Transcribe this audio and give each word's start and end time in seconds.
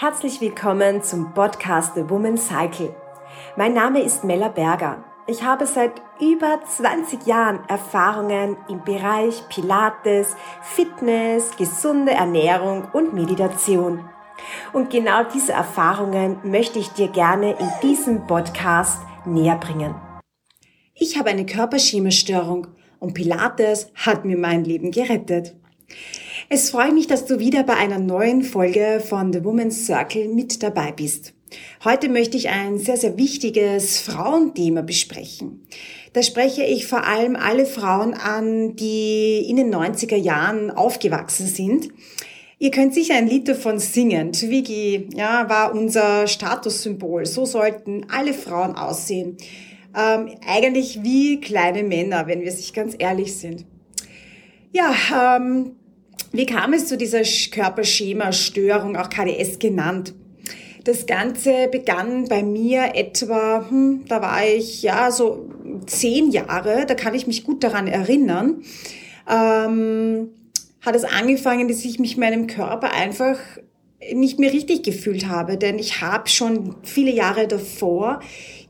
Herzlich 0.00 0.40
willkommen 0.40 1.02
zum 1.02 1.34
Podcast 1.34 1.94
The 1.94 2.08
Woman 2.08 2.38
Cycle. 2.38 2.96
Mein 3.54 3.74
Name 3.74 4.00
ist 4.00 4.24
Mella 4.24 4.48
Berger. 4.48 5.04
Ich 5.26 5.42
habe 5.42 5.66
seit 5.66 5.92
über 6.18 6.58
20 6.66 7.26
Jahren 7.26 7.60
Erfahrungen 7.68 8.56
im 8.70 8.82
Bereich 8.82 9.46
Pilates, 9.50 10.36
Fitness, 10.62 11.54
gesunde 11.58 12.12
Ernährung 12.12 12.88
und 12.94 13.12
Meditation. 13.12 14.08
Und 14.72 14.88
genau 14.88 15.22
diese 15.24 15.52
Erfahrungen 15.52 16.38
möchte 16.44 16.78
ich 16.78 16.88
dir 16.88 17.08
gerne 17.08 17.58
in 17.58 17.68
diesem 17.82 18.26
Podcast 18.26 19.02
näher 19.26 19.58
bringen. 19.58 19.94
Ich 20.94 21.18
habe 21.18 21.28
eine 21.28 21.44
Körperschemastörung 21.44 22.68
und 23.00 23.12
Pilates 23.12 23.92
hat 23.96 24.24
mir 24.24 24.38
mein 24.38 24.64
Leben 24.64 24.92
gerettet. 24.92 25.59
Es 26.48 26.70
freut 26.70 26.92
mich, 26.94 27.06
dass 27.06 27.26
du 27.26 27.38
wieder 27.38 27.62
bei 27.62 27.74
einer 27.74 27.98
neuen 27.98 28.42
Folge 28.42 29.00
von 29.06 29.32
The 29.32 29.44
Woman's 29.44 29.86
Circle 29.86 30.28
mit 30.28 30.62
dabei 30.62 30.92
bist. 30.92 31.32
Heute 31.84 32.08
möchte 32.08 32.36
ich 32.36 32.48
ein 32.48 32.78
sehr, 32.78 32.96
sehr 32.96 33.16
wichtiges 33.16 34.00
Frauenthema 34.00 34.82
besprechen. 34.82 35.66
Da 36.12 36.22
spreche 36.22 36.64
ich 36.64 36.86
vor 36.86 37.04
allem 37.06 37.36
alle 37.36 37.66
Frauen 37.66 38.14
an, 38.14 38.76
die 38.76 39.46
in 39.48 39.56
den 39.56 39.74
90er 39.74 40.16
Jahren 40.16 40.70
aufgewachsen 40.70 41.46
sind. 41.46 41.88
Ihr 42.58 42.70
könnt 42.70 42.94
sicher 42.94 43.14
ein 43.14 43.26
Lied 43.26 43.48
davon 43.48 43.78
singen. 43.78 44.32
Twiggy, 44.32 45.08
ja, 45.14 45.48
war 45.48 45.72
unser 45.72 46.26
Statussymbol. 46.26 47.26
So 47.26 47.46
sollten 47.46 48.06
alle 48.10 48.34
Frauen 48.34 48.74
aussehen. 48.74 49.36
Ähm, 49.96 50.30
eigentlich 50.46 51.02
wie 51.02 51.40
kleine 51.40 51.82
Männer, 51.82 52.26
wenn 52.26 52.42
wir 52.42 52.52
sich 52.52 52.74
ganz 52.74 52.94
ehrlich 52.98 53.36
sind. 53.36 53.64
Ja, 54.72 55.36
ähm, 55.36 55.76
wie 56.32 56.46
kam 56.46 56.72
es 56.72 56.86
zu 56.86 56.96
dieser 56.96 57.22
Körperschema-Störung, 57.22 58.96
auch 58.96 59.08
KDS 59.08 59.58
genannt? 59.58 60.14
Das 60.84 61.06
Ganze 61.06 61.68
begann 61.70 62.28
bei 62.28 62.42
mir 62.42 62.92
etwa, 62.94 63.66
hm, 63.68 64.04
da 64.08 64.22
war 64.22 64.46
ich 64.46 64.82
ja 64.82 65.10
so 65.10 65.48
zehn 65.86 66.30
Jahre, 66.30 66.86
da 66.86 66.94
kann 66.94 67.14
ich 67.14 67.26
mich 67.26 67.44
gut 67.44 67.62
daran 67.62 67.86
erinnern. 67.86 68.62
Ähm, 69.28 70.30
hat 70.80 70.96
es 70.96 71.04
angefangen, 71.04 71.68
dass 71.68 71.84
ich 71.84 71.98
mich 71.98 72.16
meinem 72.16 72.46
Körper 72.46 72.92
einfach 72.92 73.36
nicht 74.14 74.38
mehr 74.38 74.52
richtig 74.52 74.82
gefühlt 74.82 75.28
habe, 75.28 75.58
denn 75.58 75.78
ich 75.78 76.00
habe 76.00 76.28
schon 76.28 76.76
viele 76.82 77.10
Jahre 77.10 77.46
davor 77.46 78.20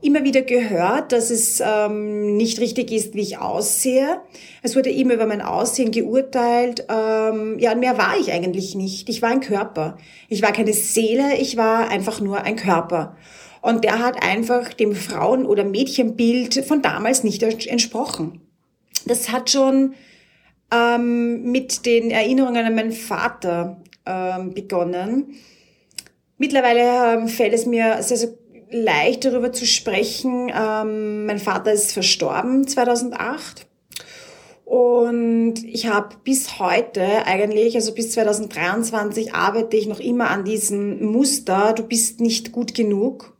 immer 0.01 0.23
wieder 0.23 0.41
gehört, 0.41 1.11
dass 1.13 1.29
es 1.29 1.61
ähm, 1.65 2.35
nicht 2.35 2.59
richtig 2.59 2.91
ist, 2.91 3.13
wie 3.13 3.21
ich 3.21 3.37
aussehe. 3.37 4.19
Es 4.61 4.75
wurde 4.75 4.89
immer 4.89 5.13
über 5.13 5.27
mein 5.27 5.41
Aussehen 5.41 5.91
geurteilt. 5.91 6.85
Ähm, 6.89 7.57
ja, 7.59 7.75
mehr 7.75 7.97
war 7.97 8.17
ich 8.19 8.31
eigentlich 8.33 8.75
nicht. 8.75 9.07
Ich 9.07 9.21
war 9.21 9.29
ein 9.29 9.39
Körper. 9.39 9.97
Ich 10.27 10.41
war 10.41 10.51
keine 10.51 10.73
Seele, 10.73 11.37
ich 11.39 11.55
war 11.55 11.89
einfach 11.89 12.19
nur 12.19 12.41
ein 12.41 12.57
Körper. 12.57 13.15
Und 13.61 13.83
der 13.83 13.99
hat 13.99 14.21
einfach 14.23 14.73
dem 14.73 14.95
Frauen- 14.95 15.45
oder 15.45 15.63
Mädchenbild 15.63 16.65
von 16.65 16.81
damals 16.81 17.23
nicht 17.23 17.43
entsprochen. 17.43 18.41
Das 19.05 19.31
hat 19.31 19.49
schon 19.49 19.93
ähm, 20.73 21.51
mit 21.51 21.85
den 21.85 22.11
Erinnerungen 22.11 22.65
an 22.65 22.75
meinen 22.75 22.91
Vater 22.91 23.80
ähm, 24.05 24.53
begonnen. 24.53 25.35
Mittlerweile 26.37 27.19
ähm, 27.19 27.27
fällt 27.27 27.53
es 27.53 27.65
mir 27.65 28.01
sehr, 28.01 28.17
sehr 28.17 28.29
leicht 28.71 29.25
darüber 29.25 29.51
zu 29.51 29.65
sprechen. 29.65 30.51
Ähm, 30.55 31.25
mein 31.25 31.39
Vater 31.39 31.71
ist 31.71 31.91
verstorben 31.91 32.67
2008. 32.67 33.67
Und 34.65 35.55
ich 35.65 35.87
habe 35.87 36.15
bis 36.23 36.57
heute 36.57 37.25
eigentlich, 37.25 37.75
also 37.75 37.93
bis 37.93 38.13
2023 38.13 39.33
arbeite 39.35 39.75
ich 39.75 39.87
noch 39.87 39.99
immer 39.99 40.29
an 40.29 40.45
diesem 40.45 41.03
Muster, 41.11 41.73
du 41.73 41.83
bist 41.83 42.21
nicht 42.21 42.53
gut 42.53 42.73
genug 42.73 43.35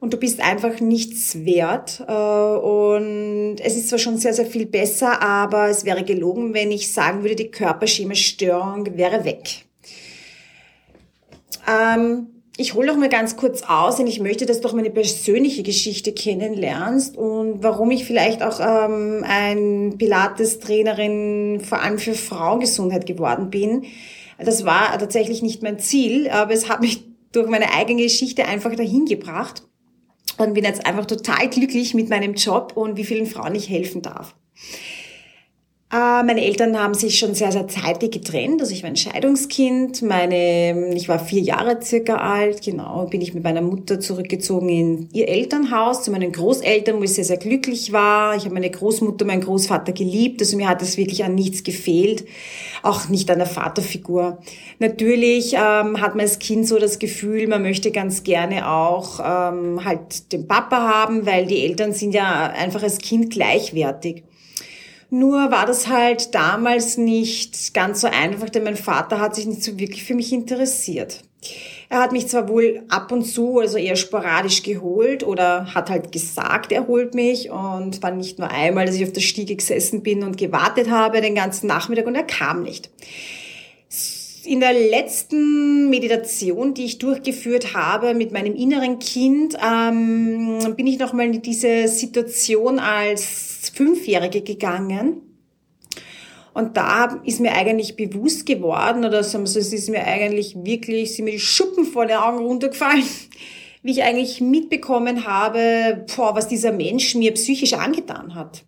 und 0.00 0.14
du 0.14 0.16
bist 0.16 0.40
einfach 0.40 0.80
nichts 0.80 1.44
wert. 1.44 2.02
Äh, 2.08 2.12
und 2.12 3.56
es 3.62 3.76
ist 3.76 3.90
zwar 3.90 3.98
schon 3.98 4.16
sehr, 4.16 4.32
sehr 4.32 4.46
viel 4.46 4.64
besser, 4.64 5.20
aber 5.20 5.68
es 5.68 5.84
wäre 5.84 6.04
gelogen, 6.04 6.54
wenn 6.54 6.72
ich 6.72 6.90
sagen 6.90 7.22
würde, 7.22 7.36
die 7.36 7.50
Körperschema-Störung 7.50 8.96
wäre 8.96 9.24
weg. 9.26 9.66
Ähm, 11.68 12.28
ich 12.56 12.74
hole 12.74 12.86
noch 12.86 12.96
mal 12.96 13.08
ganz 13.08 13.36
kurz 13.36 13.62
aus, 13.62 13.96
denn 13.96 14.06
ich 14.06 14.20
möchte, 14.20 14.44
dass 14.44 14.60
du 14.60 14.68
auch 14.68 14.74
meine 14.74 14.90
persönliche 14.90 15.62
Geschichte 15.62 16.12
kennenlernst 16.12 17.16
und 17.16 17.62
warum 17.62 17.90
ich 17.90 18.04
vielleicht 18.04 18.42
auch 18.42 18.60
ähm, 18.60 19.24
ein 19.26 19.96
Pilates-Trainerin 19.96 21.60
vor 21.60 21.80
allem 21.80 21.98
für 21.98 22.14
Frauengesundheit 22.14 23.06
geworden 23.06 23.48
bin. 23.50 23.84
Das 24.38 24.66
war 24.66 24.98
tatsächlich 24.98 25.40
nicht 25.40 25.62
mein 25.62 25.78
Ziel, 25.78 26.28
aber 26.28 26.52
es 26.52 26.68
hat 26.68 26.80
mich 26.82 27.04
durch 27.32 27.48
meine 27.48 27.72
eigene 27.72 28.02
Geschichte 28.02 28.44
einfach 28.44 28.74
dahin 28.74 29.06
gebracht 29.06 29.62
und 30.36 30.54
bin 30.54 30.64
jetzt 30.64 30.84
einfach 30.86 31.06
total 31.06 31.48
glücklich 31.48 31.94
mit 31.94 32.10
meinem 32.10 32.34
Job 32.34 32.72
und 32.74 32.96
wie 32.96 33.04
vielen 33.04 33.26
Frauen 33.26 33.54
ich 33.54 33.70
helfen 33.70 34.02
darf. 34.02 34.34
Äh, 35.92 36.22
meine 36.22 36.42
Eltern 36.42 36.78
haben 36.78 36.94
sich 36.94 37.18
schon 37.18 37.34
sehr, 37.34 37.52
sehr 37.52 37.68
zeitig 37.68 38.12
getrennt. 38.12 38.62
Also 38.62 38.72
ich 38.72 38.82
war 38.82 38.88
ein 38.88 38.96
Scheidungskind. 38.96 40.00
Meine, 40.00 40.94
ich 40.94 41.06
war 41.06 41.18
vier 41.18 41.42
Jahre 41.42 41.82
circa 41.82 42.16
alt. 42.16 42.62
Genau, 42.62 43.04
bin 43.10 43.20
ich 43.20 43.34
mit 43.34 43.44
meiner 43.44 43.60
Mutter 43.60 44.00
zurückgezogen 44.00 44.70
in 44.70 45.08
ihr 45.12 45.28
Elternhaus 45.28 46.02
zu 46.02 46.10
meinen 46.10 46.32
Großeltern, 46.32 46.98
wo 46.98 47.02
ich 47.02 47.12
sehr, 47.12 47.24
sehr 47.24 47.36
glücklich 47.36 47.92
war. 47.92 48.34
Ich 48.36 48.44
habe 48.44 48.54
meine 48.54 48.70
Großmutter, 48.70 49.26
meinen 49.26 49.42
Großvater 49.42 49.92
geliebt. 49.92 50.40
Also 50.40 50.56
mir 50.56 50.66
hat 50.66 50.80
es 50.80 50.96
wirklich 50.96 51.24
an 51.24 51.34
nichts 51.34 51.62
gefehlt. 51.62 52.24
Auch 52.82 53.10
nicht 53.10 53.30
an 53.30 53.38
der 53.38 53.46
Vaterfigur. 53.46 54.38
Natürlich 54.78 55.52
ähm, 55.52 56.00
hat 56.00 56.14
man 56.14 56.20
als 56.20 56.38
Kind 56.38 56.66
so 56.66 56.78
das 56.78 57.00
Gefühl, 57.00 57.46
man 57.48 57.60
möchte 57.60 57.90
ganz 57.90 58.24
gerne 58.24 58.66
auch 58.66 59.20
ähm, 59.20 59.84
halt 59.84 60.32
den 60.32 60.48
Papa 60.48 60.88
haben, 60.88 61.26
weil 61.26 61.44
die 61.44 61.62
Eltern 61.66 61.92
sind 61.92 62.14
ja 62.14 62.46
einfach 62.46 62.82
als 62.82 62.96
Kind 62.96 63.30
gleichwertig. 63.30 64.24
Nur 65.14 65.50
war 65.50 65.66
das 65.66 65.88
halt 65.88 66.34
damals 66.34 66.96
nicht 66.96 67.74
ganz 67.74 68.00
so 68.00 68.06
einfach, 68.06 68.48
denn 68.48 68.64
mein 68.64 68.78
Vater 68.78 69.20
hat 69.20 69.34
sich 69.34 69.44
nicht 69.44 69.62
so 69.62 69.78
wirklich 69.78 70.04
für 70.04 70.14
mich 70.14 70.32
interessiert. 70.32 71.22
Er 71.90 72.00
hat 72.00 72.12
mich 72.12 72.28
zwar 72.28 72.48
wohl 72.48 72.82
ab 72.88 73.12
und 73.12 73.22
zu, 73.24 73.58
also 73.58 73.76
eher 73.76 73.96
sporadisch 73.96 74.62
geholt 74.62 75.22
oder 75.22 75.74
hat 75.74 75.90
halt 75.90 76.12
gesagt, 76.12 76.72
er 76.72 76.86
holt 76.86 77.14
mich 77.14 77.50
und 77.50 78.02
war 78.02 78.10
nicht 78.10 78.38
nur 78.38 78.50
einmal, 78.50 78.86
dass 78.86 78.94
ich 78.94 79.04
auf 79.04 79.12
der 79.12 79.20
Stiege 79.20 79.54
gesessen 79.54 80.02
bin 80.02 80.22
und 80.22 80.38
gewartet 80.38 80.88
habe 80.88 81.20
den 81.20 81.34
ganzen 81.34 81.66
Nachmittag 81.66 82.06
und 82.06 82.14
er 82.14 82.22
kam 82.22 82.62
nicht. 82.62 82.88
In 84.44 84.60
der 84.60 84.72
letzten 84.72 85.90
Meditation, 85.90 86.72
die 86.72 86.86
ich 86.86 86.96
durchgeführt 86.96 87.74
habe 87.74 88.14
mit 88.14 88.32
meinem 88.32 88.56
inneren 88.56 88.98
Kind, 88.98 89.58
ähm, 89.62 90.74
bin 90.74 90.86
ich 90.86 90.98
nochmal 90.98 91.26
in 91.26 91.42
diese 91.42 91.86
Situation 91.86 92.78
als 92.78 93.51
Fünfjährige 93.72 94.42
gegangen. 94.42 95.22
Und 96.54 96.76
da 96.76 97.22
ist 97.24 97.40
mir 97.40 97.52
eigentlich 97.52 97.96
bewusst 97.96 98.44
geworden, 98.44 99.04
oder 99.04 99.24
so, 99.24 99.38
es 99.38 99.56
ist 99.56 99.88
mir 99.88 100.04
eigentlich 100.04 100.54
wirklich, 100.62 101.14
sind 101.14 101.24
mir 101.24 101.32
die 101.32 101.40
Schuppen 101.40 101.84
vor 101.84 102.06
den 102.06 102.18
Augen 102.18 102.44
runtergefallen, 102.44 103.04
wie 103.82 103.92
ich 103.92 104.02
eigentlich 104.02 104.40
mitbekommen 104.40 105.26
habe, 105.26 106.04
boah, 106.14 106.34
was 106.34 106.48
dieser 106.48 106.72
Mensch 106.72 107.14
mir 107.14 107.32
psychisch 107.32 107.72
angetan 107.72 108.34
hat. 108.34 108.64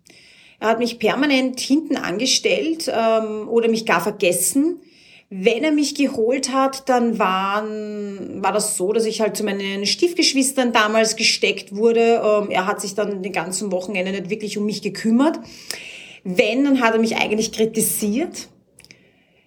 Er 0.59 0.69
hat 0.69 0.79
mich 0.79 0.99
permanent 0.99 1.59
hinten 1.59 1.97
angestellt 1.97 2.91
ähm, 2.91 3.47
oder 3.47 3.67
mich 3.67 3.85
gar 3.85 4.01
vergessen. 4.01 4.79
Wenn 5.37 5.63
er 5.63 5.71
mich 5.71 5.95
geholt 5.95 6.53
hat, 6.53 6.87
dann 6.87 7.19
waren, 7.19 8.41
war 8.41 8.53
das 8.53 8.77
so, 8.77 8.93
dass 8.93 9.05
ich 9.05 9.19
halt 9.19 9.35
zu 9.35 9.43
meinen 9.43 9.85
Stiefgeschwistern 9.85 10.71
damals 10.71 11.15
gesteckt 11.15 11.75
wurde. 11.75 12.21
Ähm, 12.23 12.49
er 12.51 12.67
hat 12.67 12.79
sich 12.79 12.95
dann 12.95 13.21
den 13.21 13.33
ganzen 13.33 13.71
Wochenende 13.71 14.11
nicht 14.11 14.29
wirklich 14.29 14.57
um 14.57 14.65
mich 14.65 14.81
gekümmert. 14.81 15.39
Wenn, 16.23 16.63
dann 16.63 16.81
hat 16.81 16.93
er 16.93 16.99
mich 16.99 17.17
eigentlich 17.17 17.51
kritisiert 17.51 18.47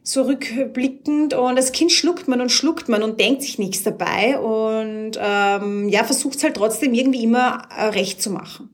so 0.08 0.22
rückblickend 0.22 1.34
und 1.34 1.56
das 1.56 1.72
Kind 1.72 1.92
schluckt 1.92 2.28
man 2.28 2.40
und 2.40 2.50
schluckt 2.50 2.88
man 2.88 3.02
und 3.02 3.20
denkt 3.20 3.42
sich 3.42 3.58
nichts 3.58 3.82
dabei 3.82 4.38
und 4.38 5.18
ähm, 5.20 5.88
ja 5.90 6.02
versucht 6.02 6.36
es 6.38 6.44
halt 6.44 6.56
trotzdem 6.56 6.94
irgendwie 6.94 7.24
immer 7.24 7.68
äh, 7.76 7.84
recht 7.88 8.22
zu 8.22 8.30
machen. 8.30 8.70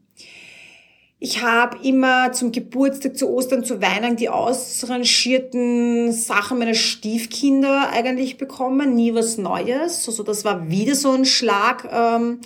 Ich 1.24 1.40
habe 1.40 1.78
immer 1.82 2.32
zum 2.32 2.52
Geburtstag, 2.52 3.16
zu 3.16 3.30
Ostern, 3.30 3.64
zu 3.64 3.80
Weihnachten 3.80 4.16
die 4.16 4.28
ausrangierten 4.28 6.12
Sachen 6.12 6.58
meiner 6.58 6.74
Stiefkinder 6.74 7.88
eigentlich 7.90 8.36
bekommen, 8.36 8.94
nie 8.94 9.14
was 9.14 9.38
Neues. 9.38 10.06
Also 10.06 10.22
das 10.22 10.44
war 10.44 10.68
wieder 10.68 10.94
so 10.94 11.12
ein 11.12 11.24
Schlag. 11.24 11.88
Ähm, 11.90 12.40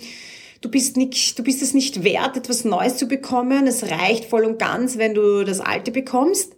du 0.61 0.71
bist 0.71 0.95
nicht, 0.95 1.37
du 1.37 1.43
bist 1.43 1.61
es 1.61 1.73
nicht 1.73 2.05
wert, 2.05 2.37
etwas 2.37 2.63
Neues 2.63 2.95
zu 2.95 3.09
bekommen. 3.09 3.67
Es 3.67 3.83
reicht 3.83 4.23
voll 4.23 4.45
und 4.45 4.59
ganz, 4.59 4.97
wenn 4.97 5.13
du 5.13 5.43
das 5.43 5.59
Alte 5.59 5.91
bekommst. 5.91 6.55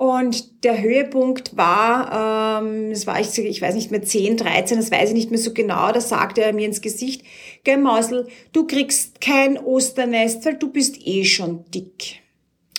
Und 0.00 0.64
der 0.64 0.80
Höhepunkt 0.80 1.58
war, 1.58 2.62
ähm, 2.62 2.88
das 2.88 3.06
war 3.06 3.20
ich, 3.20 3.36
ich 3.38 3.60
weiß 3.60 3.74
nicht 3.74 3.90
mehr, 3.90 4.00
10, 4.00 4.38
13, 4.38 4.78
das 4.78 4.90
weiß 4.90 5.10
ich 5.10 5.14
nicht 5.14 5.30
mehr 5.30 5.38
so 5.38 5.52
genau, 5.52 5.92
da 5.92 6.00
sagte 6.00 6.40
er 6.40 6.54
mir 6.54 6.64
ins 6.64 6.80
Gesicht, 6.80 7.22
gell 7.64 7.76
Mausel, 7.76 8.26
du 8.54 8.66
kriegst 8.66 9.20
kein 9.20 9.58
Osternest, 9.58 10.46
weil 10.46 10.54
du 10.54 10.70
bist 10.70 11.06
eh 11.06 11.26
schon 11.26 11.66
dick. 11.74 12.22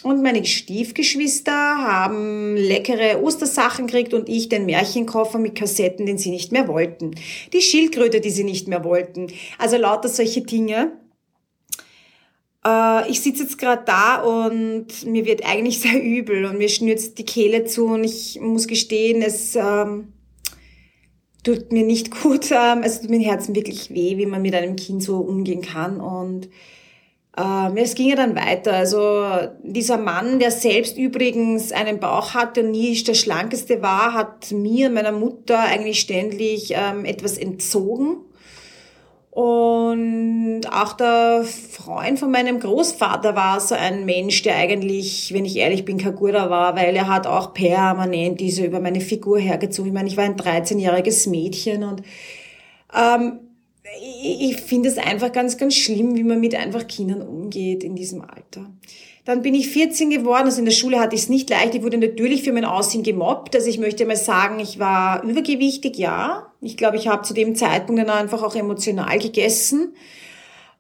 Und 0.02 0.24
meine 0.24 0.44
Stiefgeschwister 0.44 1.52
haben 1.52 2.56
leckere 2.56 3.22
Ostersachen 3.22 3.86
gekriegt 3.86 4.16
und 4.16 4.28
ich 4.28 4.50
den 4.50 4.66
Märchenkoffer 4.66 5.38
mit 5.38 5.54
Kassetten, 5.54 6.08
den 6.08 6.18
sie 6.18 6.32
nicht 6.32 6.52
mehr 6.52 6.68
wollten. 6.68 7.12
Die 7.54 7.62
Schildkröte, 7.62 8.20
die 8.20 8.32
sie 8.32 8.44
nicht 8.44 8.68
mehr 8.68 8.84
wollten. 8.84 9.28
Also 9.60 9.78
lauter 9.78 10.10
solche 10.10 10.42
Dinge. 10.42 10.94
Äh, 12.66 13.10
ich 13.10 13.22
sitze 13.22 13.44
jetzt 13.44 13.58
gerade 13.58 13.84
da 13.86 14.22
und 14.22 15.06
mir 15.06 15.26
wird 15.26 15.46
eigentlich 15.46 15.80
sehr 15.82 16.02
übel 16.02 16.46
und 16.46 16.58
mir 16.58 16.70
schnürzt 16.70 17.18
die 17.18 17.26
Kehle 17.26 17.66
zu 17.66 17.86
und 17.86 18.04
ich 18.04 18.40
muss 18.42 18.68
gestehen, 18.68 19.22
es 19.22 19.56
ähm, 19.56 20.14
tut 21.44 21.72
mir 21.72 21.86
nicht 21.86 22.12
gut. 22.22 22.52
Ähm, 22.52 22.84
es 22.84 23.02
tut 23.02 23.10
mir 23.10 23.20
Herzen 23.20 23.56
wirklich 23.56 23.90
weh, 23.92 24.18
wie 24.18 24.26
man 24.26 24.42
mit 24.42 24.56
einem 24.56 24.76
Kind 24.76 25.04
so 25.04 25.18
umgehen 25.18 25.62
kann 25.62 26.00
und 26.00 26.50
ähm, 27.38 27.78
es 27.78 27.96
ging 27.96 28.10
ja 28.10 28.16
dann 28.16 28.36
weiter. 28.36 28.74
Also 28.74 29.24
dieser 29.64 29.98
Mann, 29.98 30.40
der 30.40 30.52
selbst 30.52 30.98
übrigens 30.98 31.72
einen 31.72 32.00
Bauch 32.00 32.34
hatte 32.34 32.62
und 32.62 32.72
nie 32.72 33.02
der 33.04 33.14
schlankeste 33.14 33.82
war, 33.82 34.14
hat 34.14 34.52
mir 34.52 34.90
meiner 34.90 35.14
Mutter 35.14 35.60
eigentlich 35.60 36.02
ständig 36.02 36.74
ähm, 36.76 37.06
etwas 37.06 37.38
entzogen. 37.38 38.18
Und 39.32 40.64
auch 40.70 40.92
der 40.92 41.46
Freund 41.46 42.20
von 42.20 42.32
meinem 42.32 42.60
Großvater 42.60 43.34
war 43.34 43.62
so 43.62 43.76
ein 43.76 44.06
Mensch, 44.06 44.42
der 44.42 44.58
eigentlich, 44.58 45.34
wenn 45.34 45.46
ich 45.46 45.56
ehrlich 45.56 45.86
bin, 45.86 45.98
kein 45.98 46.16
guter 46.16 46.50
war, 46.50 46.76
weil 46.76 46.94
er 46.98 47.08
hat 47.08 47.28
auch 47.28 47.54
permanent 47.54 48.42
diese 48.42 48.66
über 48.66 48.82
meine 48.82 49.00
Figur 49.00 49.40
hergezogen. 49.40 49.88
Ich 49.88 49.94
meine, 49.94 50.10
ich 50.10 50.18
war 50.18 50.26
ein 50.26 50.36
13-jähriges 50.36 51.30
Mädchen 51.30 51.86
und 51.86 52.04
ähm, 52.94 53.40
ich 54.22 54.58
finde 54.58 54.90
es 54.90 54.98
einfach 54.98 55.32
ganz, 55.32 55.58
ganz 55.58 55.76
schlimm, 55.76 56.18
wie 56.18 56.24
man 56.24 56.42
mit 56.42 56.54
einfach 56.54 56.86
Kindern 56.88 57.22
umgeht 57.22 57.86
in 57.86 57.96
diesem 57.96 58.22
Alter. 58.22 58.70
Dann 59.24 59.44
bin 59.44 59.54
ich 59.54 59.70
14 59.70 60.10
geworden, 60.10 60.46
also 60.46 60.60
in 60.60 60.66
der 60.66 60.72
Schule 60.74 61.00
hatte 61.00 61.16
ich 61.16 61.22
es 61.22 61.30
nicht 61.30 61.50
leicht. 61.50 61.74
Ich 61.76 61.84
wurde 61.84 61.98
natürlich 61.98 62.44
für 62.44 62.52
mein 62.52 62.66
Aussehen 62.66 63.04
gemobbt. 63.04 63.56
Also 63.56 63.70
ich 63.70 63.80
möchte 63.80 64.06
mal 64.06 64.18
sagen, 64.18 64.60
ich 64.60 64.78
war 64.78 65.24
übergewichtig, 65.24 65.98
ja. 65.98 66.51
Ich 66.62 66.78
glaube, 66.78 66.98
ich 66.98 67.08
habe 67.08 67.24
zu 67.24 67.34
dem 67.34 67.56
Zeitpunkt 67.56 68.02
dann 68.02 68.10
einfach 68.10 68.44
auch 68.44 68.56
emotional 68.56 69.18
gegessen. 69.18 69.96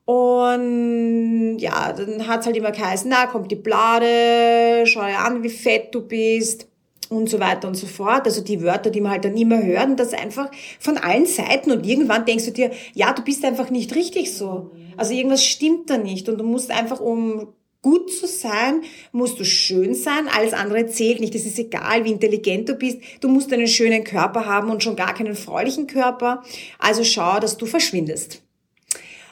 Und 0.05 1.57
ja, 1.59 1.93
dann 1.93 2.27
hat 2.27 2.41
es 2.41 2.45
halt 2.45 2.57
immer 2.57 2.71
geheißen, 2.71 3.09
na, 3.09 3.27
kommt 3.27 3.51
die 3.51 3.55
Blade, 3.55 4.83
schau 4.85 5.01
dir 5.01 5.19
an, 5.19 5.43
wie 5.43 5.49
fett 5.49 5.93
du 5.93 6.01
bist 6.01 6.67
und 7.09 7.29
so 7.29 7.39
weiter 7.39 7.67
und 7.67 7.75
so 7.75 7.87
fort. 7.87 8.25
Also 8.25 8.41
die 8.41 8.61
Wörter, 8.61 8.89
die 8.89 9.01
man 9.01 9.11
halt 9.11 9.25
dann 9.25 9.37
immer 9.37 9.61
hört 9.63 9.87
und 9.87 9.99
das 9.99 10.13
einfach 10.13 10.49
von 10.79 10.97
allen 10.97 11.25
Seiten 11.25 11.71
und 11.71 11.85
irgendwann 11.85 12.25
denkst 12.25 12.45
du 12.45 12.51
dir, 12.51 12.71
ja, 12.93 13.13
du 13.13 13.23
bist 13.23 13.43
einfach 13.43 13.69
nicht 13.69 13.95
richtig 13.95 14.33
so. 14.33 14.71
Also 14.97 15.13
irgendwas 15.13 15.43
stimmt 15.43 15.89
da 15.89 15.97
nicht 15.97 16.29
und 16.29 16.37
du 16.37 16.43
musst 16.43 16.71
einfach, 16.71 16.99
um 16.99 17.47
gut 17.81 18.11
zu 18.11 18.27
sein, 18.27 18.81
musst 19.11 19.39
du 19.39 19.43
schön 19.43 19.93
sein, 19.95 20.27
alles 20.27 20.53
andere 20.53 20.87
zählt 20.87 21.19
nicht. 21.19 21.33
Es 21.35 21.45
ist 21.45 21.57
egal, 21.57 22.05
wie 22.05 22.11
intelligent 22.11 22.69
du 22.69 22.75
bist, 22.75 22.99
du 23.21 23.27
musst 23.27 23.51
einen 23.51 23.67
schönen 23.67 24.03
Körper 24.03 24.45
haben 24.45 24.69
und 24.69 24.83
schon 24.83 24.95
gar 24.95 25.13
keinen 25.13 25.35
freulichen 25.35 25.87
Körper. 25.87 26.43
Also 26.77 27.03
schau, 27.03 27.39
dass 27.39 27.57
du 27.57 27.65
verschwindest. 27.65 28.41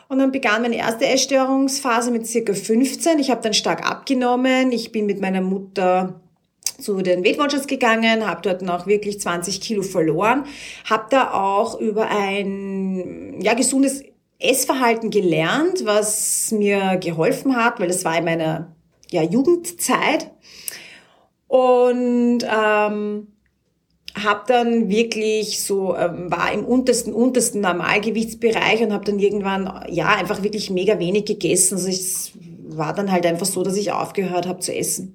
Und 0.08 0.18
dann 0.18 0.32
begann 0.32 0.64
meine 0.64 0.78
erste 0.78 1.06
Essstörungsphase 1.06 2.10
mit 2.10 2.26
circa 2.26 2.54
15. 2.54 3.20
Ich 3.20 3.30
habe 3.30 3.42
dann 3.42 3.54
stark 3.54 3.88
abgenommen. 3.88 4.72
Ich 4.72 4.92
bin 4.92 5.06
mit 5.06 5.22
meiner 5.22 5.42
Mutter 5.42 6.20
zu 6.80 7.00
den 7.02 7.24
Weight 7.24 7.38
Watchers 7.38 7.68
gegangen, 7.68 8.26
habe 8.26 8.42
dort 8.42 8.64
noch 8.64 8.88
wirklich 8.88 9.20
20 9.20 9.62
Kilo 9.62 9.84
verloren, 9.84 10.46
habe 10.86 11.06
da 11.10 11.34
auch 11.34 11.80
über 11.80 12.10
ein 12.10 13.40
ja, 13.42 13.54
gesundes 13.54 14.04
Essverhalten 14.40 15.10
gelernt, 15.10 15.86
was 15.86 16.52
mir 16.52 16.98
geholfen 16.98 17.56
hat, 17.56 17.80
weil 17.80 17.90
das 17.90 18.06
war 18.06 18.18
in 18.18 18.26
meiner 18.26 18.76
ja, 19.12 19.22
Jugendzeit. 19.22 20.32
Und 21.48 22.40
ähm, 22.44 23.28
habe 24.16 24.44
dann 24.48 24.90
wirklich 24.90 25.62
so 25.62 25.96
ähm, 25.96 26.32
war 26.32 26.52
im 26.52 26.66
untersten 26.66 27.14
untersten 27.14 27.62
Normalgewichtsbereich 27.62 28.82
und 28.82 28.94
habe 28.94 29.06
dann 29.06 29.20
irgendwann 29.20 29.86
ja 29.90 30.08
einfach 30.08 30.44
wirklich 30.44 30.70
mega 30.70 31.00
wenig 31.00 31.26
gegessen. 31.26 31.76
Also 31.76 31.88
ich 31.88 32.34
war 32.80 32.94
dann 32.94 33.12
halt 33.12 33.26
einfach 33.26 33.46
so, 33.46 33.62
dass 33.62 33.78
ich 33.78 33.92
aufgehört 33.92 34.48
habe 34.48 34.60
zu 34.60 34.74
essen. 34.74 35.14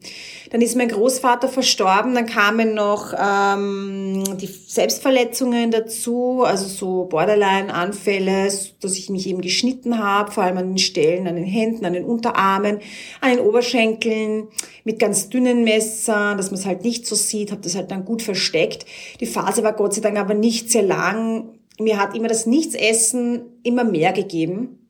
Dann 0.51 0.61
ist 0.61 0.77
mein 0.77 0.89
Großvater 0.89 1.49
verstorben, 1.49 2.15
dann 2.15 2.27
kamen 2.27 2.75
noch 2.75 3.13
ähm, 3.13 4.23
die 4.41 4.47
Selbstverletzungen 4.47 5.73
dazu, 5.73 6.45
also 6.45 6.69
so 6.69 7.05
Borderline-Anfälle, 7.07 8.45
dass 8.81 8.97
ich 8.97 9.11
mich 9.11 9.27
eben 9.27 9.41
geschnitten 9.41 9.99
habe, 9.99 10.31
vor 10.31 10.45
allem 10.45 10.59
an 10.59 10.69
den 10.69 10.79
Stellen, 10.79 11.27
an 11.27 11.35
den 11.35 11.45
Händen, 11.45 11.85
an 11.85 11.95
den 11.95 12.05
Unterarmen, 12.05 12.79
an 13.21 13.31
den 13.31 13.41
Oberschenkeln, 13.41 14.49
mit 14.85 14.99
ganz 14.99 15.29
dünnen 15.31 15.65
Messern, 15.65 16.37
dass 16.37 16.51
man 16.51 16.61
es 16.61 16.67
halt 16.67 16.85
nicht 16.85 17.07
so 17.07 17.17
sieht, 17.17 17.51
habe 17.51 17.63
das 17.63 17.75
halt 17.75 17.91
dann 17.91 18.05
gut 18.05 18.23
versteckt. 18.23 18.87
Die 19.19 19.27
Phase 19.27 19.65
war 19.65 19.73
Gott 19.73 19.95
sei 19.95 20.03
Dank 20.03 20.19
aber 20.19 20.35
nicht 20.35 20.71
sehr 20.71 20.83
lang. 20.83 21.59
Mir 21.81 21.99
hat 21.99 22.15
immer 22.15 22.29
das 22.29 22.47
Nichtsessen 22.47 23.43
immer 23.65 23.83
mehr 23.83 24.13
gegeben 24.13 24.84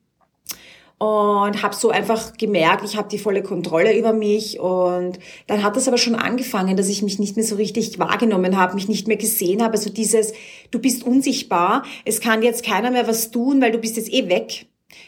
und 1.05 1.61
habe 1.61 1.75
so 1.75 1.91
einfach 1.91 2.33
gemerkt, 2.35 2.83
ich 2.83 2.97
habe 2.97 3.09
die 3.09 3.19
volle 3.19 3.43
Kontrolle 3.43 3.95
über 3.95 4.11
mich 4.11 4.59
und 4.59 5.19
dann 5.45 5.61
hat 5.61 5.75
das 5.75 5.87
aber 5.87 5.99
schon 5.99 6.15
angefangen, 6.15 6.77
dass 6.77 6.89
ich 6.89 7.03
mich 7.03 7.19
nicht 7.19 7.35
mehr 7.35 7.45
so 7.45 7.57
richtig 7.57 7.99
wahrgenommen 7.99 8.57
habe, 8.57 8.73
mich 8.73 8.87
nicht 8.87 9.07
mehr 9.07 9.17
gesehen 9.17 9.61
habe, 9.61 9.73
also 9.73 9.91
dieses 9.91 10.33
du 10.71 10.79
bist 10.79 11.03
unsichtbar, 11.05 11.83
es 12.05 12.21
kann 12.21 12.41
jetzt 12.41 12.65
keiner 12.65 12.89
mehr 12.89 13.07
was 13.07 13.29
tun, 13.29 13.61
weil 13.61 13.71
du 13.71 13.77
bist 13.77 13.97
jetzt 13.97 14.11
eh 14.11 14.29
weg. 14.29 14.65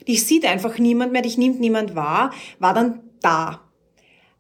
Dich 0.08 0.24
sieht 0.24 0.46
einfach 0.46 0.78
niemand 0.78 1.14
mehr, 1.14 1.24
dich 1.24 1.40
nimmt 1.40 1.60
niemand 1.60 1.96
wahr, 1.96 2.32
war 2.60 2.76
dann 2.76 3.00
da. 3.22 3.67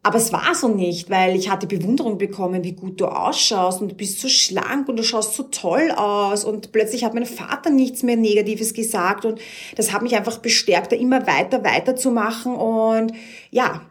Aber 0.03 0.17
es 0.17 0.31
war 0.31 0.55
so 0.55 0.69
nicht, 0.69 1.09
weil 1.09 1.35
ich 1.35 1.49
hatte 1.49 1.67
Bewunderung 1.67 2.17
bekommen, 2.17 2.63
wie 2.63 2.73
gut 2.73 3.01
du 3.01 3.07
ausschaust 3.07 3.81
und 3.81 3.89
du 3.91 3.95
bist 3.95 4.21
so 4.21 4.29
schlank 4.29 4.87
und 4.87 4.97
du 4.97 5.03
schaust 5.03 5.33
so 5.33 5.43
toll 5.43 5.91
aus 5.91 6.45
und 6.45 6.71
plötzlich 6.71 7.03
hat 7.03 7.13
mein 7.13 7.25
Vater 7.25 7.69
nichts 7.71 8.03
mehr 8.03 8.15
Negatives 8.15 8.73
gesagt 8.73 9.25
und 9.25 9.41
das 9.75 9.91
hat 9.91 10.03
mich 10.03 10.15
einfach 10.15 10.37
bestärkt, 10.37 10.93
da 10.93 10.95
immer 10.95 11.27
weiter, 11.27 11.63
weiter 11.63 11.95
zu 11.95 12.11
machen 12.11 12.55
und 12.55 13.11
ja, 13.51 13.81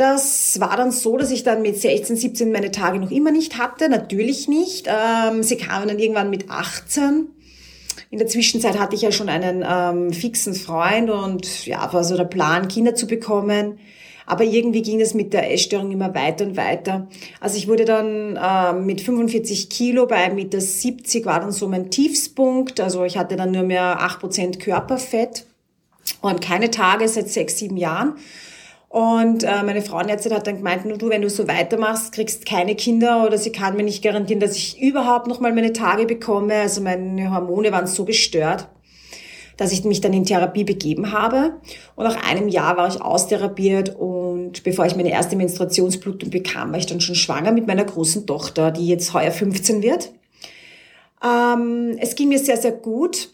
das 0.00 0.58
war 0.60 0.78
dann 0.78 0.92
so, 0.92 1.18
dass 1.18 1.30
ich 1.30 1.42
dann 1.42 1.60
mit 1.60 1.78
16, 1.78 2.16
17 2.16 2.50
meine 2.50 2.70
Tage 2.70 2.98
noch 2.98 3.10
immer 3.10 3.32
nicht 3.32 3.58
hatte, 3.58 3.90
natürlich 3.90 4.48
nicht. 4.48 4.88
Ähm, 4.88 5.42
sie 5.42 5.58
kamen 5.58 5.88
dann 5.88 5.98
irgendwann 5.98 6.30
mit 6.30 6.48
18. 6.48 7.28
In 8.08 8.18
der 8.18 8.26
Zwischenzeit 8.26 8.78
hatte 8.78 8.94
ich 8.94 9.02
ja 9.02 9.12
schon 9.12 9.28
einen 9.28 9.62
ähm, 9.68 10.10
fixen 10.10 10.54
Freund 10.54 11.10
und 11.10 11.66
ja, 11.66 11.92
war 11.92 12.02
so 12.02 12.16
der 12.16 12.24
Plan, 12.24 12.68
Kinder 12.68 12.94
zu 12.94 13.06
bekommen. 13.06 13.78
Aber 14.30 14.44
irgendwie 14.44 14.82
ging 14.82 15.00
es 15.00 15.12
mit 15.12 15.32
der 15.32 15.52
Essstörung 15.52 15.90
immer 15.90 16.14
weiter 16.14 16.44
und 16.44 16.56
weiter. 16.56 17.08
Also 17.40 17.56
ich 17.56 17.66
wurde 17.66 17.84
dann 17.84 18.36
äh, 18.36 18.72
mit 18.72 19.00
45 19.00 19.68
Kilo 19.68 20.06
bei 20.06 20.24
1,70 20.24 20.34
Meter 20.34 21.24
war 21.24 21.40
dann 21.40 21.50
so 21.50 21.66
mein 21.66 21.90
Tiefspunkt. 21.90 22.78
Also 22.78 23.02
ich 23.02 23.18
hatte 23.18 23.34
dann 23.34 23.50
nur 23.50 23.64
mehr 23.64 23.98
8% 23.98 24.60
Körperfett 24.60 25.46
und 26.20 26.40
keine 26.40 26.70
Tage 26.70 27.08
seit 27.08 27.28
sechs, 27.28 27.58
sieben 27.58 27.76
Jahren. 27.76 28.18
Und 28.88 29.42
äh, 29.42 29.64
meine 29.64 29.82
Frauenärztin 29.82 30.32
hat 30.32 30.46
dann 30.46 30.58
gemeint, 30.58 30.84
nur 30.84 30.96
du, 30.96 31.08
wenn 31.08 31.22
du 31.22 31.28
so 31.28 31.48
weitermachst, 31.48 32.12
kriegst 32.12 32.46
keine 32.46 32.76
Kinder 32.76 33.26
oder 33.26 33.36
sie 33.36 33.50
kann 33.50 33.76
mir 33.76 33.82
nicht 33.82 34.04
garantieren, 34.04 34.38
dass 34.38 34.54
ich 34.54 34.80
überhaupt 34.80 35.26
noch 35.26 35.40
mal 35.40 35.52
meine 35.52 35.72
Tage 35.72 36.06
bekomme. 36.06 36.54
Also 36.54 36.82
meine 36.82 37.34
Hormone 37.34 37.72
waren 37.72 37.88
so 37.88 38.04
gestört 38.04 38.68
dass 39.60 39.72
ich 39.72 39.84
mich 39.84 40.00
dann 40.00 40.14
in 40.14 40.24
Therapie 40.24 40.64
begeben 40.64 41.12
habe. 41.12 41.60
Und 41.94 42.04
nach 42.04 42.26
einem 42.26 42.48
Jahr 42.48 42.78
war 42.78 42.88
ich 42.88 43.02
austherapiert 43.02 43.94
und 43.94 44.64
bevor 44.64 44.86
ich 44.86 44.96
meine 44.96 45.10
erste 45.10 45.36
Menstruationsblutung 45.36 46.30
bekam, 46.30 46.72
war 46.72 46.78
ich 46.78 46.86
dann 46.86 47.02
schon 47.02 47.14
schwanger 47.14 47.52
mit 47.52 47.66
meiner 47.66 47.84
großen 47.84 48.26
Tochter, 48.26 48.70
die 48.70 48.88
jetzt 48.88 49.12
heuer 49.12 49.30
15 49.30 49.82
wird. 49.82 50.12
Ähm, 51.22 51.98
es 52.00 52.14
ging 52.14 52.30
mir 52.30 52.38
sehr, 52.38 52.56
sehr 52.56 52.72
gut 52.72 53.28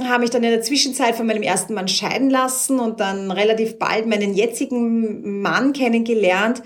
habe 0.00 0.20
mich 0.20 0.30
dann 0.30 0.42
in 0.42 0.50
der 0.50 0.62
Zwischenzeit 0.62 1.14
von 1.14 1.26
meinem 1.26 1.42
ersten 1.42 1.74
Mann 1.74 1.86
scheiden 1.86 2.30
lassen 2.30 2.80
und 2.80 3.00
dann 3.00 3.30
relativ 3.30 3.78
bald 3.78 4.06
meinen 4.06 4.34
jetzigen 4.34 5.42
Mann 5.42 5.74
kennengelernt, 5.74 6.62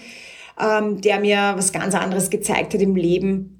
ähm, 0.61 1.01
der 1.01 1.19
mir 1.19 1.55
was 1.57 1.73
ganz 1.73 1.95
anderes 1.95 2.31
gezeigt 2.31 2.75
hat 2.75 2.81
im 2.81 2.95
Leben. 2.95 3.56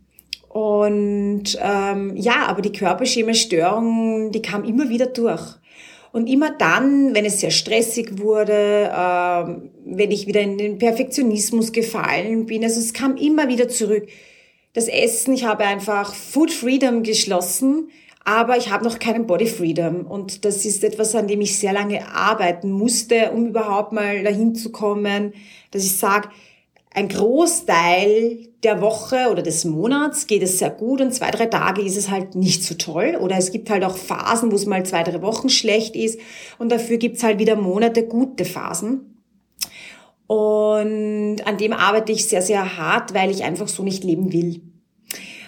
Und 0.57 1.59
ähm, 1.61 2.17
ja, 2.17 2.47
aber 2.47 2.63
die 2.63 2.73
Körperschema-Störung, 2.73 4.33
die 4.33 4.41
kam 4.41 4.65
immer 4.65 4.89
wieder 4.89 5.05
durch. 5.05 5.43
Und 6.13 6.29
immer 6.29 6.49
dann, 6.49 7.15
wenn 7.15 7.27
es 7.27 7.41
sehr 7.41 7.51
stressig 7.51 8.21
wurde, 8.21 8.91
ähm, 8.91 9.69
wenn 9.85 10.11
ich 10.11 10.27
wieder 10.27 10.41
in 10.41 10.57
den 10.57 10.79
Perfektionismus 10.79 11.73
gefallen 11.73 12.47
bin, 12.47 12.65
also 12.65 12.81
es 12.81 12.95
kam 12.95 13.19
immer 13.19 13.49
wieder 13.49 13.69
zurück. 13.69 14.09
Das 14.73 14.89
Essen, 14.89 15.35
ich 15.35 15.45
habe 15.45 15.65
einfach 15.65 16.15
Food 16.15 16.51
Freedom 16.51 17.03
geschlossen, 17.03 17.91
aber 18.25 18.57
ich 18.57 18.71
habe 18.71 18.85
noch 18.85 18.99
keinen 18.99 19.27
Body 19.27 19.49
Freedom. 19.49 20.07
Und 20.07 20.47
das 20.47 20.65
ist 20.65 20.83
etwas, 20.85 21.15
an 21.15 21.29
dem 21.29 21.43
ich 21.43 21.59
sehr 21.59 21.75
lange 21.75 22.09
arbeiten 22.09 22.71
musste, 22.71 23.31
um 23.33 23.49
überhaupt 23.49 23.93
mal 23.93 24.23
dahin 24.23 24.55
zu 24.55 24.73
kommen, 24.73 25.35
dass 25.71 25.85
ich 25.85 25.99
sage, 25.99 26.31
ein 26.97 27.09
Großteil 27.09 28.49
der 28.63 28.81
Woche 28.81 29.29
oder 29.31 29.43
des 29.43 29.67
Monats 29.67 30.27
geht 30.27 30.43
es 30.43 30.59
sehr 30.59 30.71
gut 30.71 31.03
und 31.03 31.13
zwei, 31.13 31.31
drei 31.31 31.45
Tage 31.45 31.83
ist 31.83 31.99
es 31.99 32.11
halt 32.11 32.35
nicht 32.35 32.65
so 32.65 32.75
toll. 32.75 33.19
Oder 33.21 33.37
es 33.37 33.53
gibt 33.53 33.69
halt 33.69 33.85
auch 33.85 33.99
Phasen, 33.99 34.51
wo 34.51 34.57
es 34.57 34.65
mal 34.65 34.85
zwei, 34.87 35.03
drei 35.03 35.21
Wochen 35.21 35.51
schlecht 35.51 35.95
ist 35.95 36.19
und 36.59 36.73
dafür 36.73 36.97
gibt 36.97 37.19
es 37.19 37.23
halt 37.23 37.39
wieder 37.39 37.55
Monate 37.55 38.07
gute 38.07 38.47
Phasen. 38.47 39.23
Und 40.27 41.47
an 41.47 41.59
dem 41.59 41.75
arbeite 41.75 42.13
ich 42.13 42.27
sehr, 42.27 42.41
sehr 42.41 42.79
hart, 42.79 43.13
weil 43.13 43.31
ich 43.31 43.45
einfach 43.45 43.69
so 43.69 43.83
nicht 43.83 44.03
leben 44.03 44.33
will. 44.33 44.63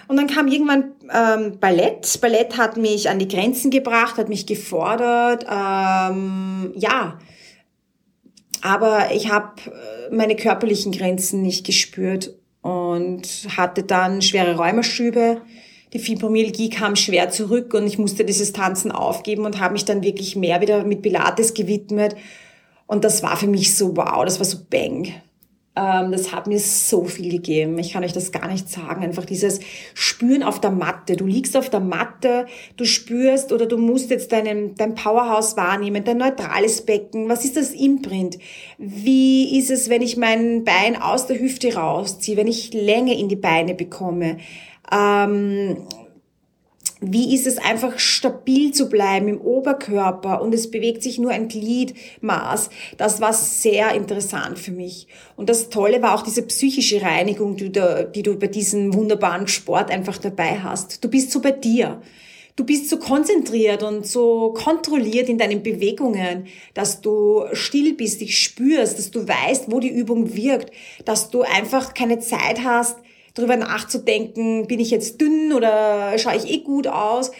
Und 0.07 0.17
dann 0.17 0.27
kam 0.27 0.47
irgendwann 0.47 0.91
ähm, 1.11 1.57
Ballett. 1.59 2.19
Ballett 2.21 2.57
hat 2.57 2.77
mich 2.77 3.09
an 3.09 3.17
die 3.17 3.27
Grenzen 3.27 3.71
gebracht, 3.71 4.17
hat 4.17 4.29
mich 4.29 4.45
gefordert. 4.45 5.45
Ähm, 5.49 6.73
ja, 6.75 7.17
aber 8.61 9.11
ich 9.13 9.29
habe 9.31 9.53
äh, 9.65 10.13
meine 10.13 10.35
körperlichen 10.35 10.91
Grenzen 10.91 11.41
nicht 11.41 11.65
gespürt 11.65 12.33
und 12.61 13.27
hatte 13.55 13.83
dann 13.83 14.21
schwere 14.21 14.55
Rheumaschübe. 14.57 15.41
Die 15.93 15.99
Fibromyalgie 15.99 16.69
kam 16.69 16.95
schwer 16.95 17.31
zurück 17.31 17.73
und 17.73 17.87
ich 17.87 17.97
musste 17.97 18.23
dieses 18.23 18.53
Tanzen 18.53 18.91
aufgeben 18.91 19.45
und 19.45 19.59
habe 19.59 19.73
mich 19.73 19.85
dann 19.85 20.03
wirklich 20.03 20.35
mehr 20.35 20.61
wieder 20.61 20.83
mit 20.83 21.01
Pilates 21.01 21.53
gewidmet. 21.53 22.15
Und 22.85 23.03
das 23.03 23.23
war 23.23 23.37
für 23.37 23.47
mich 23.47 23.75
so 23.75 23.95
wow, 23.97 24.23
das 24.23 24.39
war 24.39 24.45
so 24.45 24.57
bang. 24.69 25.13
Ähm, 25.75 26.11
das 26.11 26.33
hat 26.33 26.47
mir 26.47 26.59
so 26.59 27.05
viel 27.05 27.31
gegeben. 27.31 27.77
Ich 27.77 27.93
kann 27.93 28.03
euch 28.03 28.13
das 28.13 28.31
gar 28.31 28.47
nicht 28.47 28.69
sagen. 28.69 29.03
Einfach 29.03 29.25
dieses 29.25 29.59
Spüren 29.93 30.43
auf 30.43 30.59
der 30.59 30.71
Matte. 30.71 31.15
Du 31.15 31.25
liegst 31.25 31.55
auf 31.55 31.69
der 31.69 31.79
Matte, 31.79 32.47
du 32.75 32.85
spürst 32.85 33.53
oder 33.53 33.65
du 33.65 33.77
musst 33.77 34.09
jetzt 34.09 34.31
deinen, 34.31 34.75
dein 34.75 34.95
Powerhouse 34.95 35.55
wahrnehmen, 35.57 36.03
dein 36.03 36.17
neutrales 36.17 36.81
Becken. 36.81 37.29
Was 37.29 37.45
ist 37.45 37.55
das 37.55 37.71
Imprint? 37.71 38.39
Wie 38.77 39.57
ist 39.59 39.69
es, 39.69 39.89
wenn 39.89 40.01
ich 40.01 40.17
mein 40.17 40.63
Bein 40.63 40.99
aus 40.99 41.27
der 41.27 41.39
Hüfte 41.39 41.75
rausziehe, 41.75 42.37
wenn 42.37 42.47
ich 42.47 42.73
Länge 42.73 43.17
in 43.17 43.29
die 43.29 43.35
Beine 43.35 43.75
bekomme? 43.75 44.37
Ähm, 44.91 45.77
wie 47.01 47.33
ist 47.33 47.47
es 47.47 47.57
einfach 47.57 47.97
stabil 47.97 48.73
zu 48.73 48.89
bleiben 48.89 49.29
im 49.29 49.41
Oberkörper 49.41 50.41
und 50.41 50.53
es 50.53 50.69
bewegt 50.69 51.01
sich 51.01 51.17
nur 51.17 51.31
ein 51.31 51.47
Gliedmaß. 51.47 52.69
Das 52.97 53.21
war 53.21 53.31
sehr 53.33 53.93
interessant 53.93 54.59
für 54.59 54.71
mich. 54.71 55.07
Und 55.37 55.49
das 55.49 55.69
Tolle 55.69 56.01
war 56.01 56.15
auch 56.15 56.23
diese 56.23 56.41
psychische 56.43 57.01
Reinigung, 57.01 57.55
die 57.55 57.71
du, 57.71 58.09
die 58.13 58.23
du 58.23 58.37
bei 58.37 58.47
diesem 58.47 58.93
wunderbaren 58.93 59.47
Sport 59.47 59.91
einfach 59.91 60.17
dabei 60.17 60.59
hast. 60.59 61.03
Du 61.03 61.09
bist 61.09 61.31
so 61.31 61.41
bei 61.41 61.51
dir. 61.51 62.01
Du 62.57 62.65
bist 62.65 62.89
so 62.89 62.97
konzentriert 62.97 63.83
und 63.83 64.05
so 64.05 64.51
kontrolliert 64.51 65.29
in 65.29 65.37
deinen 65.37 65.63
Bewegungen, 65.63 66.47
dass 66.73 66.99
du 66.99 67.45
still 67.53 67.93
bist, 67.93 68.19
dich 68.19 68.37
spürst, 68.37 68.97
dass 68.97 69.11
du 69.11 69.25
weißt, 69.25 69.71
wo 69.71 69.79
die 69.79 69.87
Übung 69.87 70.35
wirkt, 70.35 70.73
dass 71.05 71.29
du 71.29 71.43
einfach 71.43 71.93
keine 71.93 72.19
Zeit 72.19 72.61
hast, 72.65 72.97
darüber 73.39 73.57
nachzudenken, 73.57 74.67
bin 74.67 74.79
ich 74.79 74.91
jetzt 74.91 75.19
dünn 75.19 75.53
oder 75.53 76.17
schaue 76.17 76.35
ich 76.35 76.49
eh 76.49 76.59
gut 76.59 76.87
aus. 76.87 77.31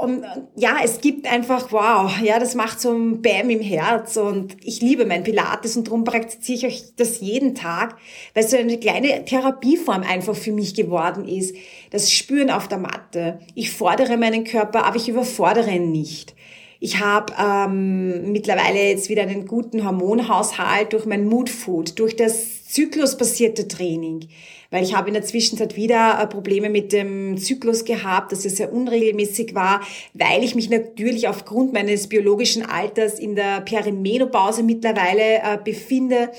Und 0.00 0.24
ja, 0.56 0.76
es 0.82 1.00
gibt 1.00 1.30
einfach, 1.30 1.70
wow, 1.70 2.10
ja, 2.22 2.38
das 2.38 2.54
macht 2.54 2.80
so 2.80 2.92
ein 2.92 3.20
Bäm 3.22 3.50
im 3.50 3.60
Herz 3.60 4.16
und 4.16 4.56
ich 4.64 4.80
liebe 4.80 5.04
mein 5.06 5.22
Pilates 5.22 5.76
und 5.76 5.86
darum 5.86 6.04
praktiziere 6.04 6.56
ich 6.58 6.66
euch 6.66 6.84
das 6.96 7.20
jeden 7.20 7.54
Tag, 7.54 7.96
weil 8.34 8.44
es 8.44 8.50
so 8.50 8.56
eine 8.56 8.78
kleine 8.78 9.24
Therapieform 9.24 10.02
einfach 10.02 10.34
für 10.34 10.52
mich 10.52 10.74
geworden 10.74 11.28
ist. 11.28 11.54
Das 11.90 12.10
Spüren 12.10 12.50
auf 12.50 12.68
der 12.68 12.78
Matte. 12.78 13.38
Ich 13.54 13.70
fordere 13.70 14.16
meinen 14.16 14.44
Körper, 14.44 14.84
aber 14.86 14.96
ich 14.96 15.08
überfordere 15.08 15.70
ihn 15.70 15.92
nicht. 15.92 16.34
Ich 16.80 16.98
habe 16.98 17.32
ähm, 17.40 18.32
mittlerweile 18.32 18.88
jetzt 18.88 19.08
wieder 19.08 19.22
einen 19.22 19.46
guten 19.46 19.84
Hormonhaushalt 19.84 20.92
durch 20.94 21.06
mein 21.06 21.28
Mood 21.28 21.48
Food, 21.48 21.98
durch 22.00 22.16
das 22.16 22.61
zyklusbasierte 22.72 23.68
Training 23.68 24.28
weil 24.72 24.82
ich 24.82 24.96
habe 24.96 25.08
in 25.08 25.14
der 25.14 25.22
Zwischenzeit 25.22 25.76
wieder 25.76 26.18
äh, 26.18 26.26
Probleme 26.26 26.70
mit 26.70 26.92
dem 26.92 27.36
Zyklus 27.36 27.84
gehabt, 27.84 28.32
dass 28.32 28.44
er 28.44 28.50
sehr 28.50 28.72
unregelmäßig 28.72 29.54
war, 29.54 29.82
weil 30.14 30.42
ich 30.42 30.54
mich 30.54 30.70
natürlich 30.70 31.28
aufgrund 31.28 31.74
meines 31.74 32.08
biologischen 32.08 32.64
Alters 32.64 33.18
in 33.18 33.36
der 33.36 33.60
Perimenopause 33.60 34.62
mittlerweile 34.62 35.42
äh, 35.42 35.58
befinde. 35.62 36.30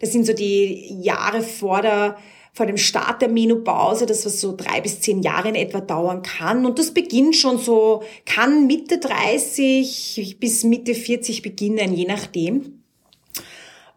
Das 0.00 0.12
sind 0.12 0.26
so 0.26 0.34
die 0.34 1.02
Jahre 1.02 1.42
vor 1.42 1.82
der 1.82 2.16
vor 2.54 2.66
dem 2.66 2.76
Start 2.76 3.22
der 3.22 3.28
Menopause, 3.28 4.04
das 4.04 4.26
was 4.26 4.40
so 4.40 4.52
drei 4.56 4.80
bis 4.80 5.00
zehn 5.00 5.22
Jahre 5.22 5.48
in 5.50 5.54
etwa 5.54 5.80
dauern 5.80 6.22
kann. 6.22 6.66
Und 6.66 6.80
das 6.80 6.90
beginnt 6.90 7.36
schon 7.36 7.56
so, 7.56 8.02
kann 8.26 8.66
Mitte 8.66 8.98
30 8.98 10.38
bis 10.40 10.64
Mitte 10.64 10.96
40 10.96 11.42
beginnen, 11.42 11.94
je 11.94 12.06
nachdem. 12.06 12.77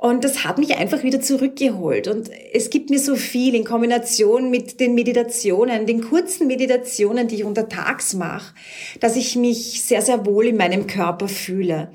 Und 0.01 0.24
das 0.24 0.43
hat 0.43 0.58
mich 0.58 0.77
einfach 0.77 1.03
wieder 1.03 1.22
zurückgeholt. 1.22 2.08
Und 2.08 2.31
es 2.53 2.72
gibt 2.72 2.89
mir 2.89 2.98
so 2.98 3.15
viel 3.15 3.53
in 3.53 3.63
Kombination 3.63 4.50
mit 4.50 4.79
den 4.79 4.96
Meditationen, 4.96 5.86
den 5.86 6.01
kurzen 6.01 6.48
Meditationen, 6.48 7.27
die 7.27 7.36
ich 7.36 7.43
untertags 7.43 8.15
mache, 8.15 8.55
dass 9.00 9.15
ich 9.15 9.36
mich 9.36 9.84
sehr, 9.84 10.01
sehr 10.01 10.25
wohl 10.25 10.48
in 10.48 10.58
meinem 10.58 10.88
Körper 10.88 11.27
fühle. 11.27 11.91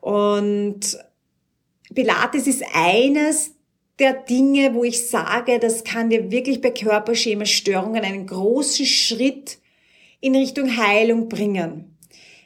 Und 0.00 0.98
Pilates 1.94 2.46
ist 2.46 2.62
eines 2.72 3.50
der 3.98 4.14
Dinge, 4.14 4.72
wo 4.72 4.82
ich 4.82 5.10
sage, 5.10 5.58
das 5.58 5.84
kann 5.84 6.08
dir 6.08 6.30
wirklich 6.30 6.62
bei 6.62 6.70
Körperschemastörungen 6.70 8.02
einen 8.02 8.26
großen 8.26 8.86
Schritt 8.86 9.58
in 10.22 10.34
Richtung 10.34 10.78
Heilung 10.78 11.28
bringen 11.28 11.90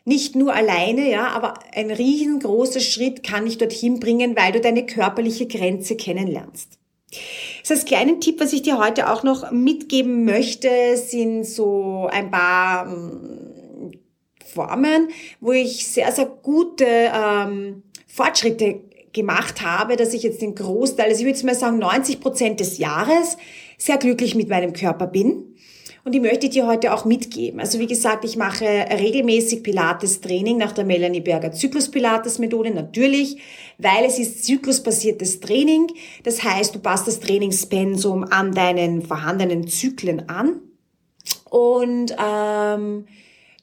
nicht 0.05 0.37
nur 0.37 0.55
alleine, 0.55 1.11
ja, 1.11 1.29
aber 1.29 1.55
ein 1.75 1.91
riesengroßer 1.91 2.81
Schritt 2.81 3.23
kann 3.23 3.47
dich 3.47 3.59
dorthin 3.59 4.01
bringen, 4.01 4.37
weil 4.37 4.53
du 4.53 4.61
deine 4.61 4.85
körperliche 4.85 5.47
Grenze 5.47 5.97
kennenlernst. 5.97 6.79
Das 7.63 7.71
heißt, 7.71 7.87
kleinen 7.87 8.21
Tipp, 8.21 8.41
was 8.41 8.53
ich 8.53 8.63
dir 8.63 8.79
heute 8.79 9.11
auch 9.11 9.23
noch 9.23 9.51
mitgeben 9.51 10.25
möchte, 10.25 10.69
sind 10.97 11.45
so 11.45 12.09
ein 12.11 12.31
paar 12.31 12.87
ähm, 12.87 13.93
Formen, 14.45 15.09
wo 15.41 15.53
ich 15.53 15.87
sehr, 15.87 16.13
sehr 16.13 16.27
gute 16.27 16.87
ähm, 16.87 17.83
Fortschritte 18.07 18.81
gemacht 19.13 19.63
habe, 19.63 19.97
dass 19.97 20.13
ich 20.13 20.23
jetzt 20.23 20.43
den 20.43 20.55
Großteil, 20.55 21.09
also 21.09 21.25
ich 21.25 21.27
würde 21.27 21.47
mal 21.47 21.55
sagen 21.55 21.79
90 21.79 22.21
Prozent 22.21 22.61
des 22.61 22.79
Jahres 22.79 23.39
sehr 23.79 23.97
glücklich 23.97 24.35
mit 24.35 24.49
meinem 24.49 24.73
Körper 24.73 25.07
bin 25.07 25.54
und 26.05 26.13
die 26.13 26.21
möchte 26.21 26.47
ich 26.47 26.53
dir 26.53 26.67
heute 26.67 26.93
auch 26.93 27.07
mitgeben. 27.07 27.61
Also 27.61 27.79
wie 27.79 27.87
gesagt, 27.87 28.25
ich 28.25 28.37
mache 28.37 28.65
regelmäßig 28.65 29.63
Pilates-Training 29.63 30.59
nach 30.59 30.73
der 30.73 30.85
Melanie 30.85 31.23
Berger 31.23 31.53
Zyklus-Pilates-Methode, 31.53 32.73
natürlich, 32.73 33.39
weil 33.79 34.05
es 34.05 34.19
ist 34.19 34.45
zyklusbasiertes 34.45 35.41
Training. 35.41 35.89
Das 36.23 36.45
heißt, 36.45 36.75
du 36.75 36.79
passt 36.79 37.09
das 37.09 37.21
Trainingspensum 37.21 38.25
an 38.25 38.53
deinen 38.53 39.01
vorhandenen 39.01 39.67
Zyklen 39.67 40.29
an 40.29 40.61
und 41.49 42.15
ähm, 42.23 43.07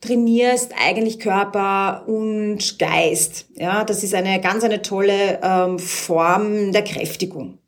trainierst 0.02 0.74
eigentlich 0.84 1.20
Körper 1.20 2.06
und 2.08 2.80
Geist. 2.80 3.50
Ja, 3.56 3.84
das 3.84 4.04
ist 4.04 4.16
eine 4.16 4.42
ganz 4.42 4.64
eine 4.64 4.82
tolle 4.82 5.40
ähm, 5.44 5.78
Form 5.78 6.72
der 6.72 6.84
Kräftigung 6.84 7.61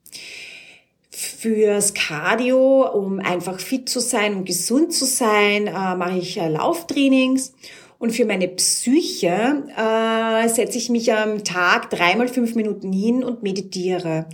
fürs 1.43 1.93
Cardio, 1.93 2.89
um 2.89 3.19
einfach 3.19 3.59
fit 3.59 3.89
zu 3.89 3.99
sein 3.99 4.33
und 4.35 4.45
gesund 4.45 4.93
zu 4.93 5.03
sein, 5.03 5.67
äh, 5.67 5.95
mache 5.95 6.17
ich 6.17 6.39
äh, 6.39 6.47
Lauftrainings. 6.47 7.53
Und 7.99 8.11
für 8.11 8.23
meine 8.23 8.47
Psyche 8.47 9.63
äh, 9.77 10.47
setze 10.47 10.77
ich 10.77 10.89
mich 10.89 11.11
am 11.11 11.43
Tag 11.43 11.89
dreimal 11.89 12.29
fünf 12.29 12.55
Minuten 12.55 12.93
hin 12.93 13.25
und 13.25 13.43
meditiere. 13.43 14.25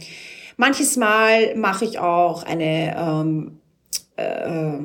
Manches 0.55 0.97
Mal 0.97 1.55
mache 1.55 1.85
ich 1.85 1.97
auch 1.97 2.43
eine 2.43 2.95
ähm, 2.95 3.59
äh, 4.17 4.77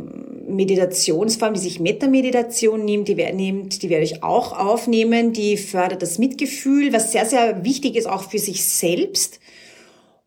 Meditationsform, 0.49 1.53
die 1.53 1.61
sich 1.61 1.79
Metameditation 1.79 2.87
nimmt, 2.87 3.09
die, 3.09 3.17
nimmt, 3.17 3.83
die 3.83 3.91
werde 3.91 4.05
ich 4.05 4.23
auch 4.23 4.59
aufnehmen. 4.59 5.35
Die 5.35 5.59
fördert 5.59 6.01
das 6.01 6.19
Mitgefühl, 6.19 6.91
was 6.95 7.13
sehr, 7.13 7.27
sehr 7.27 7.65
wichtig 7.65 7.97
ist 7.97 8.07
auch 8.07 8.31
für 8.31 8.39
sich 8.39 8.65
selbst 8.65 9.41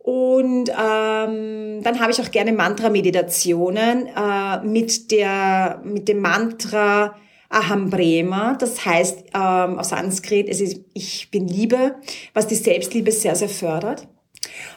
und 0.07 0.69
ähm, 0.69 1.83
dann 1.83 1.99
habe 1.99 2.13
ich 2.13 2.21
auch 2.21 2.31
gerne 2.31 2.53
Mantra-Meditationen 2.53 4.07
äh, 4.07 4.61
mit, 4.63 5.11
der, 5.11 5.81
mit 5.83 6.07
dem 6.07 6.21
Mantra 6.21 7.17
Aham 7.49 7.89
Brema. 7.89 8.53
Das 8.53 8.85
heißt 8.85 9.25
ähm, 9.33 9.77
aus 9.77 9.89
Sanskrit, 9.89 10.47
es 10.47 10.61
ist 10.61 10.79
Ich 10.93 11.29
bin 11.29 11.45
Liebe, 11.45 11.95
was 12.33 12.47
die 12.47 12.55
Selbstliebe 12.55 13.11
sehr, 13.11 13.35
sehr 13.35 13.49
fördert. 13.49 14.07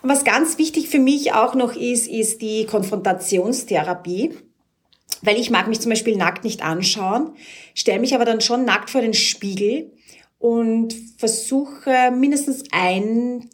Und 0.02 0.10
was 0.10 0.24
ganz 0.24 0.58
wichtig 0.58 0.88
für 0.88 0.98
mich 0.98 1.32
auch 1.32 1.54
noch 1.54 1.76
ist, 1.76 2.08
ist 2.08 2.42
die 2.42 2.66
Konfrontationstherapie. 2.66 4.32
Weil 5.22 5.38
ich 5.38 5.52
mag 5.52 5.68
mich 5.68 5.78
zum 5.78 5.90
Beispiel 5.90 6.16
nackt 6.16 6.42
nicht 6.42 6.64
anschauen, 6.64 7.36
stelle 7.76 8.00
mich 8.00 8.16
aber 8.16 8.24
dann 8.24 8.40
schon 8.40 8.64
nackt 8.64 8.90
vor 8.90 9.00
den 9.00 9.14
Spiegel 9.14 9.92
und 10.40 10.92
versuche 11.18 12.10
mindestens 12.10 12.64
ein 12.72 13.48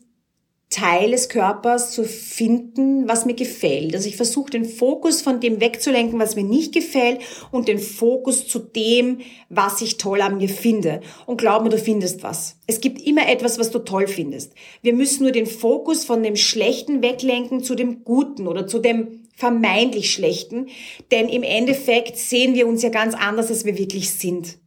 Teil 0.68 1.12
des 1.12 1.28
Körpers 1.28 1.92
zu 1.92 2.02
finden, 2.02 3.06
was 3.06 3.24
mir 3.24 3.34
gefällt. 3.34 3.94
Also 3.94 4.08
ich 4.08 4.16
versuche 4.16 4.50
den 4.50 4.64
Fokus 4.64 5.22
von 5.22 5.38
dem 5.38 5.60
wegzulenken, 5.60 6.18
was 6.18 6.34
mir 6.34 6.42
nicht 6.42 6.74
gefällt 6.74 7.20
und 7.52 7.68
den 7.68 7.78
Fokus 7.78 8.48
zu 8.48 8.58
dem, 8.58 9.20
was 9.48 9.80
ich 9.80 9.96
toll 9.96 10.20
an 10.20 10.38
mir 10.38 10.48
finde. 10.48 11.00
Und 11.24 11.38
glaub 11.38 11.62
mir, 11.62 11.68
du 11.68 11.78
findest 11.78 12.24
was. 12.24 12.56
Es 12.66 12.80
gibt 12.80 13.00
immer 13.00 13.28
etwas, 13.28 13.60
was 13.60 13.70
du 13.70 13.78
toll 13.78 14.08
findest. 14.08 14.54
Wir 14.82 14.92
müssen 14.92 15.22
nur 15.22 15.32
den 15.32 15.46
Fokus 15.46 16.04
von 16.04 16.24
dem 16.24 16.34
Schlechten 16.34 17.00
weglenken 17.00 17.62
zu 17.62 17.76
dem 17.76 18.02
Guten 18.02 18.48
oder 18.48 18.66
zu 18.66 18.80
dem 18.80 19.28
vermeintlich 19.36 20.10
Schlechten. 20.10 20.66
Denn 21.12 21.28
im 21.28 21.44
Endeffekt 21.44 22.16
sehen 22.16 22.54
wir 22.54 22.66
uns 22.66 22.82
ja 22.82 22.88
ganz 22.88 23.14
anders, 23.14 23.50
als 23.50 23.64
wir 23.64 23.78
wirklich 23.78 24.10
sind. 24.10 24.58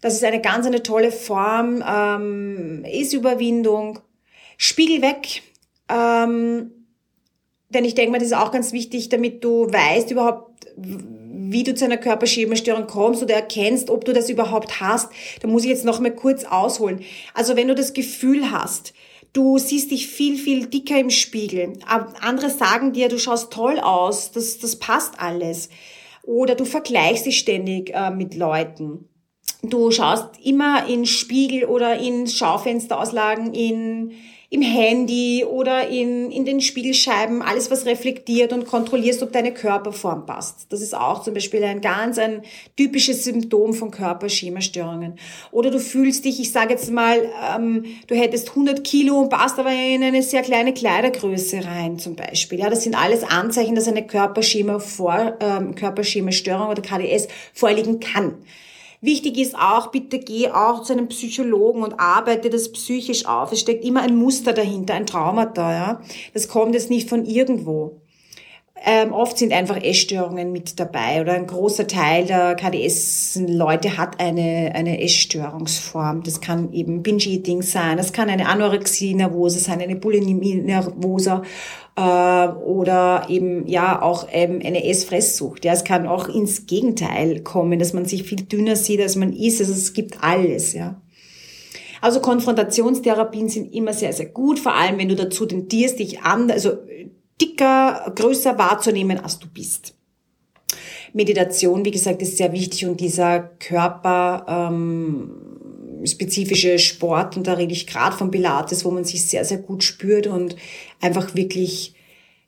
Das 0.00 0.14
ist 0.14 0.22
eine 0.22 0.40
ganz 0.40 0.66
eine 0.66 0.84
tolle 0.84 1.10
Form, 1.10 1.82
ähm, 1.84 2.84
ist 2.84 3.12
Überwindung 3.12 3.98
Spiegel 4.56 5.02
weg, 5.02 5.42
Ähm, 5.88 6.72
denn 7.68 7.84
ich 7.84 7.94
denke 7.94 8.12
mal, 8.12 8.18
das 8.18 8.28
ist 8.28 8.36
auch 8.36 8.52
ganz 8.52 8.72
wichtig, 8.72 9.08
damit 9.08 9.42
du 9.42 9.66
weißt 9.66 10.10
überhaupt, 10.10 10.66
wie 10.76 11.62
du 11.62 11.74
zu 11.74 11.84
einer 11.84 11.96
Körperschemastörung 11.96 12.86
kommst 12.86 13.22
oder 13.22 13.34
erkennst, 13.34 13.90
ob 13.90 14.04
du 14.04 14.12
das 14.12 14.30
überhaupt 14.30 14.80
hast. 14.80 15.10
Da 15.40 15.48
muss 15.48 15.64
ich 15.64 15.70
jetzt 15.70 15.84
noch 15.84 16.00
mal 16.00 16.14
kurz 16.14 16.44
ausholen. 16.44 17.02
Also 17.34 17.56
wenn 17.56 17.68
du 17.68 17.74
das 17.74 17.92
Gefühl 17.92 18.50
hast, 18.50 18.94
du 19.32 19.58
siehst 19.58 19.90
dich 19.90 20.08
viel, 20.08 20.38
viel 20.38 20.66
dicker 20.66 20.98
im 20.98 21.10
Spiegel, 21.10 21.74
andere 21.86 22.50
sagen 22.50 22.92
dir, 22.92 23.08
du 23.08 23.18
schaust 23.18 23.52
toll 23.52 23.78
aus, 23.80 24.32
das, 24.32 24.58
das 24.58 24.76
passt 24.76 25.18
alles. 25.18 25.68
Oder 26.22 26.54
du 26.56 26.64
vergleichst 26.64 27.26
dich 27.26 27.38
ständig 27.38 27.90
äh, 27.94 28.10
mit 28.10 28.34
Leuten. 28.34 29.08
Du 29.68 29.90
schaust 29.90 30.26
immer 30.42 30.86
in 30.88 31.06
Spiegel 31.06 31.64
oder 31.64 31.98
in 31.98 32.26
Schaufensterauslagen, 32.26 33.54
in 33.54 34.12
im 34.48 34.62
Handy 34.62 35.44
oder 35.44 35.88
in, 35.88 36.30
in 36.30 36.44
den 36.44 36.60
Spiegelscheiben 36.60 37.42
alles, 37.42 37.70
was 37.70 37.84
reflektiert 37.84 38.52
und 38.52 38.66
kontrollierst, 38.66 39.22
ob 39.22 39.32
deine 39.32 39.52
Körperform 39.52 40.24
passt. 40.24 40.66
Das 40.70 40.82
ist 40.82 40.94
auch 40.94 41.22
zum 41.22 41.34
Beispiel 41.34 41.64
ein 41.64 41.80
ganz 41.80 42.18
ein 42.18 42.42
typisches 42.76 43.24
Symptom 43.24 43.74
von 43.74 43.90
Körperschemastörungen. 43.90 45.18
Oder 45.50 45.70
du 45.70 45.80
fühlst 45.80 46.24
dich, 46.24 46.38
ich 46.38 46.52
sage 46.52 46.74
jetzt 46.74 46.92
mal, 46.92 47.28
ähm, 47.56 47.84
du 48.06 48.14
hättest 48.14 48.50
100 48.50 48.84
Kilo 48.84 49.18
und 49.18 49.30
passt 49.30 49.58
aber 49.58 49.72
in 49.72 50.04
eine 50.04 50.22
sehr 50.22 50.42
kleine 50.42 50.72
Kleidergröße 50.72 51.64
rein 51.64 51.98
zum 51.98 52.14
Beispiel. 52.14 52.60
Ja, 52.60 52.70
das 52.70 52.84
sind 52.84 52.94
alles 52.94 53.24
Anzeichen, 53.24 53.74
dass 53.74 53.88
eine 53.88 54.06
Körperschema 54.06 54.78
vor, 54.78 55.36
ähm, 55.40 55.74
Körperschemastörung 55.74 56.68
oder 56.68 56.82
KDS 56.82 57.26
vorliegen 57.52 57.98
kann. 57.98 58.36
Wichtig 59.00 59.38
ist 59.38 59.54
auch, 59.56 59.88
bitte 59.88 60.18
geh 60.18 60.50
auch 60.50 60.82
zu 60.82 60.92
einem 60.92 61.08
Psychologen 61.08 61.82
und 61.82 62.00
arbeite 62.00 62.50
das 62.50 62.72
psychisch 62.72 63.26
auf. 63.26 63.52
Es 63.52 63.60
steckt 63.60 63.84
immer 63.84 64.02
ein 64.02 64.16
Muster 64.16 64.52
dahinter, 64.52 64.94
ein 64.94 65.06
Traumata. 65.06 65.72
Ja? 65.72 66.00
Das 66.34 66.48
kommt 66.48 66.74
jetzt 66.74 66.90
nicht 66.90 67.08
von 67.08 67.24
irgendwo. 67.24 68.00
Ähm, 68.88 69.12
oft 69.12 69.36
sind 69.36 69.52
einfach 69.52 69.82
Essstörungen 69.82 70.52
mit 70.52 70.78
dabei 70.78 71.20
oder 71.20 71.32
ein 71.32 71.48
großer 71.48 71.88
Teil 71.88 72.24
der 72.24 72.54
KDS-Leute 72.54 73.96
hat 73.96 74.20
eine, 74.20 74.70
eine 74.76 75.02
Essstörungsform. 75.02 76.22
Das 76.22 76.40
kann 76.40 76.72
eben 76.72 77.02
Binge-Eating 77.02 77.62
sein, 77.62 77.96
das 77.96 78.12
kann 78.12 78.30
eine 78.30 78.48
Anorexie 78.48 79.14
nervosa 79.14 79.58
sein, 79.58 79.80
eine 79.80 79.96
Bulimie 79.96 80.54
nervosa 80.54 81.42
äh, 81.96 82.00
oder 82.00 83.26
eben 83.28 83.66
ja 83.66 84.00
auch 84.00 84.28
ähm, 84.30 84.60
eine 84.64 84.84
Essfresssucht. 84.84 85.64
Ja, 85.64 85.72
es 85.72 85.82
kann 85.82 86.06
auch 86.06 86.28
ins 86.28 86.66
Gegenteil 86.66 87.40
kommen, 87.40 87.80
dass 87.80 87.92
man 87.92 88.04
sich 88.04 88.22
viel 88.22 88.42
dünner 88.42 88.76
sieht, 88.76 89.00
als 89.00 89.16
man 89.16 89.32
ist. 89.32 89.60
Also 89.60 89.72
es 89.72 89.94
gibt 89.94 90.22
alles, 90.22 90.74
ja. 90.74 91.02
Also 92.00 92.20
Konfrontationstherapien 92.20 93.48
sind 93.48 93.74
immer 93.74 93.92
sehr, 93.92 94.12
sehr 94.12 94.26
gut, 94.26 94.60
vor 94.60 94.76
allem 94.76 94.96
wenn 94.98 95.08
du 95.08 95.16
dazu 95.16 95.44
tendierst, 95.44 95.98
dich 95.98 96.20
an, 96.20 96.52
also 96.52 96.74
dicker, 97.40 98.12
größer 98.14 98.58
wahrzunehmen, 98.58 99.18
als 99.18 99.38
du 99.38 99.48
bist. 99.48 99.94
Meditation, 101.12 101.84
wie 101.84 101.90
gesagt, 101.90 102.22
ist 102.22 102.36
sehr 102.36 102.52
wichtig 102.52 102.86
und 102.86 103.00
dieser 103.00 103.40
Körper 103.40 104.44
ähm, 104.48 105.46
spezifische 106.04 106.78
Sport, 106.78 107.36
und 107.36 107.46
da 107.46 107.54
rede 107.54 107.72
ich 107.72 107.86
gerade 107.86 108.16
von 108.16 108.30
Pilates, 108.30 108.84
wo 108.84 108.90
man 108.90 109.04
sich 109.04 109.24
sehr, 109.24 109.44
sehr 109.44 109.58
gut 109.58 109.82
spürt 109.82 110.26
und 110.26 110.56
einfach 111.00 111.34
wirklich, 111.34 111.94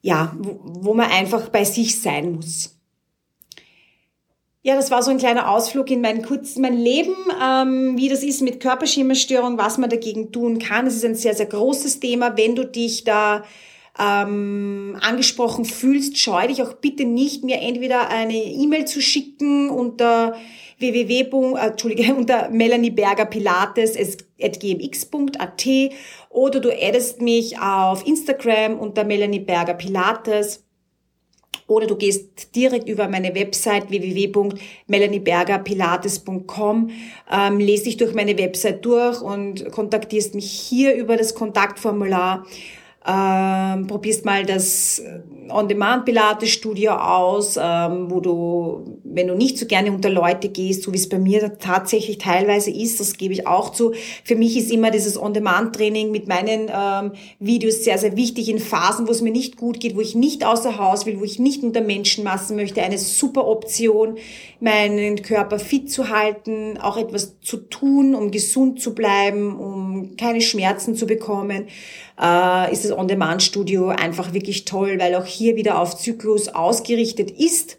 ja, 0.02 0.36
wo, 0.38 0.94
man 0.94 1.10
einfach 1.10 1.48
bei 1.48 1.64
sich 1.64 2.00
sein 2.00 2.32
muss. 2.32 2.76
Ja, 4.62 4.74
das 4.74 4.90
war 4.90 5.02
so 5.02 5.10
ein 5.10 5.18
kleiner 5.18 5.50
Ausflug 5.50 5.90
in 5.90 6.00
mein, 6.00 6.22
kurz, 6.22 6.56
mein 6.56 6.76
Leben, 6.76 7.14
ähm, 7.42 7.96
wie 7.96 8.08
das 8.08 8.22
ist 8.22 8.42
mit 8.42 8.60
Körperschemastörung, 8.60 9.56
was 9.56 9.78
man 9.78 9.88
dagegen 9.88 10.30
tun 10.30 10.58
kann. 10.58 10.86
Es 10.86 10.96
ist 10.96 11.04
ein 11.04 11.14
sehr, 11.14 11.34
sehr 11.34 11.46
großes 11.46 12.00
Thema. 12.00 12.36
Wenn 12.36 12.54
du 12.54 12.66
dich 12.66 13.04
da 13.04 13.44
ähm, 13.98 14.96
angesprochen 15.00 15.64
fühlst, 15.64 16.18
scheu 16.18 16.46
dich 16.46 16.62
auch 16.62 16.74
bitte 16.74 17.04
nicht, 17.04 17.42
mir 17.44 17.60
entweder 17.60 18.10
eine 18.10 18.36
E-Mail 18.36 18.84
zu 18.84 19.00
schicken 19.00 19.70
unter 19.70 20.36
www. 20.78 21.56
Entschuldige, 21.58 22.14
unter 22.14 22.50
Melanie 22.50 22.90
Berger 22.90 23.24
Pilates 23.26 23.96
gmx.at 24.38 25.66
oder 26.30 26.60
du 26.60 26.70
addest 26.70 27.20
mich 27.20 27.58
auf 27.58 28.06
Instagram 28.06 28.78
unter 28.78 29.02
Melanie 29.04 29.40
Berger 29.40 29.74
Pilates 29.74 30.64
oder 31.66 31.86
du 31.86 31.96
gehst 31.96 32.54
direkt 32.56 32.88
über 32.88 33.08
meine 33.08 33.34
Website 33.34 33.90
www.melaniebergerpilates.com, 33.90 36.90
ähm, 37.30 37.58
lest 37.58 37.84
dich 37.86 37.98
durch 37.98 38.14
meine 38.14 38.38
Website 38.38 38.82
durch 38.84 39.20
und 39.20 39.70
kontaktierst 39.70 40.34
mich 40.34 40.50
hier 40.50 40.94
über 40.94 41.18
das 41.18 41.34
Kontaktformular 41.34 42.46
ähm, 43.08 43.86
probierst 43.86 44.26
mal 44.26 44.44
das 44.44 44.98
äh, 44.98 45.20
On-Demand-Pilates-Studio 45.50 46.92
aus, 46.92 47.58
ähm, 47.60 48.10
wo 48.10 48.20
du, 48.20 49.00
wenn 49.02 49.28
du 49.28 49.34
nicht 49.34 49.56
so 49.56 49.64
gerne 49.64 49.90
unter 49.90 50.10
Leute 50.10 50.50
gehst, 50.50 50.82
so 50.82 50.92
wie 50.92 50.98
es 50.98 51.08
bei 51.08 51.18
mir 51.18 51.58
tatsächlich 51.58 52.18
teilweise 52.18 52.70
ist, 52.70 53.00
das 53.00 53.16
gebe 53.16 53.32
ich 53.32 53.46
auch 53.46 53.70
zu. 53.70 53.92
Für 54.24 54.36
mich 54.36 54.58
ist 54.58 54.70
immer 54.70 54.90
dieses 54.90 55.20
On-Demand-Training 55.20 56.10
mit 56.10 56.28
meinen 56.28 56.70
ähm, 56.70 57.12
Videos 57.38 57.82
sehr, 57.82 57.96
sehr 57.96 58.14
wichtig 58.14 58.50
in 58.50 58.58
Phasen, 58.58 59.08
wo 59.08 59.12
es 59.12 59.22
mir 59.22 59.32
nicht 59.32 59.56
gut 59.56 59.80
geht, 59.80 59.96
wo 59.96 60.00
ich 60.02 60.14
nicht 60.14 60.44
außer 60.44 60.78
Haus 60.78 61.06
will, 61.06 61.18
wo 61.18 61.24
ich 61.24 61.38
nicht 61.38 61.62
unter 61.62 61.80
Menschenmassen 61.80 62.56
möchte. 62.56 62.82
Eine 62.82 62.98
super 62.98 63.48
Option, 63.48 64.18
meinen 64.60 65.22
Körper 65.22 65.58
fit 65.58 65.90
zu 65.90 66.10
halten, 66.10 66.76
auch 66.78 66.98
etwas 66.98 67.40
zu 67.40 67.56
tun, 67.56 68.14
um 68.14 68.30
gesund 68.30 68.82
zu 68.82 68.94
bleiben, 68.94 69.58
um 69.58 69.87
keine 70.16 70.40
Schmerzen 70.40 70.94
zu 70.94 71.06
bekommen 71.06 71.66
äh, 72.20 72.72
ist 72.72 72.84
das 72.84 72.92
On-Demand-Studio 72.92 73.88
einfach 73.88 74.32
wirklich 74.32 74.64
toll, 74.64 74.98
weil 74.98 75.14
auch 75.14 75.26
hier 75.26 75.56
wieder 75.56 75.80
auf 75.80 75.96
Zyklus 75.96 76.48
ausgerichtet 76.48 77.30
ist. 77.30 77.78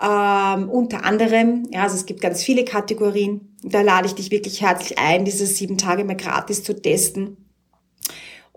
Ähm, 0.00 0.68
unter 0.68 1.04
anderem, 1.04 1.64
ja, 1.72 1.82
also 1.82 1.96
es 1.96 2.06
gibt 2.06 2.20
ganz 2.20 2.42
viele 2.42 2.64
Kategorien. 2.64 3.56
Da 3.64 3.80
lade 3.80 4.06
ich 4.06 4.14
dich 4.14 4.30
wirklich 4.30 4.60
herzlich 4.62 4.98
ein, 4.98 5.24
diese 5.24 5.46
sieben 5.46 5.76
Tage 5.76 6.04
mal 6.04 6.16
gratis 6.16 6.62
zu 6.62 6.80
testen 6.80 7.47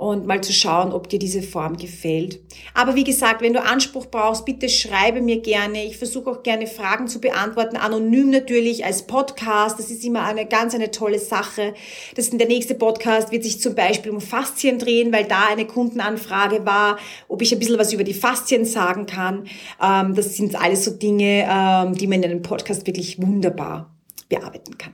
und 0.01 0.25
mal 0.25 0.41
zu 0.41 0.51
schauen, 0.51 0.93
ob 0.93 1.09
dir 1.09 1.19
diese 1.19 1.43
Form 1.43 1.77
gefällt. 1.77 2.39
Aber 2.73 2.95
wie 2.95 3.03
gesagt, 3.03 3.43
wenn 3.43 3.53
du 3.53 3.61
Anspruch 3.61 4.07
brauchst, 4.07 4.45
bitte 4.45 4.67
schreibe 4.67 5.21
mir 5.21 5.41
gerne. 5.41 5.85
Ich 5.85 5.97
versuche 5.97 6.31
auch 6.31 6.41
gerne 6.41 6.65
Fragen 6.65 7.07
zu 7.07 7.21
beantworten, 7.21 7.77
anonym 7.77 8.31
natürlich 8.31 8.83
als 8.83 9.05
Podcast. 9.05 9.77
Das 9.77 9.91
ist 9.91 10.03
immer 10.03 10.23
eine 10.23 10.47
ganz 10.47 10.73
eine 10.73 10.89
tolle 10.89 11.19
Sache. 11.19 11.75
Das 12.15 12.31
der 12.31 12.47
nächste 12.47 12.73
Podcast 12.73 13.31
wird 13.31 13.43
sich 13.43 13.61
zum 13.61 13.75
Beispiel 13.75 14.11
um 14.11 14.21
Faszien 14.21 14.79
drehen, 14.79 15.13
weil 15.13 15.25
da 15.25 15.49
eine 15.51 15.67
Kundenanfrage 15.67 16.65
war, 16.65 16.97
ob 17.27 17.43
ich 17.43 17.53
ein 17.53 17.59
bisschen 17.59 17.77
was 17.77 17.93
über 17.93 18.03
die 18.03 18.15
Faszien 18.15 18.65
sagen 18.65 19.05
kann. 19.05 19.45
Ähm, 19.79 20.15
das 20.15 20.35
sind 20.35 20.59
alles 20.59 20.83
so 20.83 20.91
Dinge, 20.91 21.47
ähm, 21.47 21.93
die 21.93 22.07
man 22.07 22.23
in 22.23 22.31
einem 22.31 22.41
Podcast 22.41 22.87
wirklich 22.87 23.21
wunderbar 23.21 23.95
bearbeiten 24.29 24.79
kann. 24.79 24.93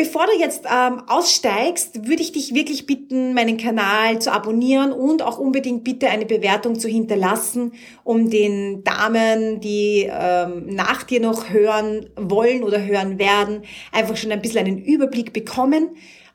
Bevor 0.00 0.24
du 0.24 0.32
jetzt 0.32 0.64
ähm, 0.64 1.02
aussteigst, 1.08 2.08
würde 2.08 2.22
ich 2.22 2.32
dich 2.32 2.54
wirklich 2.54 2.86
bitten, 2.86 3.34
meinen 3.34 3.58
Kanal 3.58 4.18
zu 4.18 4.32
abonnieren 4.32 4.92
und 4.92 5.20
auch 5.20 5.36
unbedingt 5.36 5.84
bitte 5.84 6.08
eine 6.08 6.24
Bewertung 6.24 6.80
zu 6.80 6.88
hinterlassen, 6.88 7.74
um 8.02 8.30
den 8.30 8.82
Damen, 8.82 9.60
die 9.60 10.10
ähm, 10.10 10.68
nach 10.68 11.02
dir 11.02 11.20
noch 11.20 11.50
hören 11.50 12.08
wollen 12.16 12.62
oder 12.62 12.82
hören 12.82 13.18
werden, 13.18 13.60
einfach 13.92 14.16
schon 14.16 14.32
ein 14.32 14.40
bisschen 14.40 14.66
einen 14.66 14.78
Überblick 14.78 15.34
bekommen, 15.34 15.90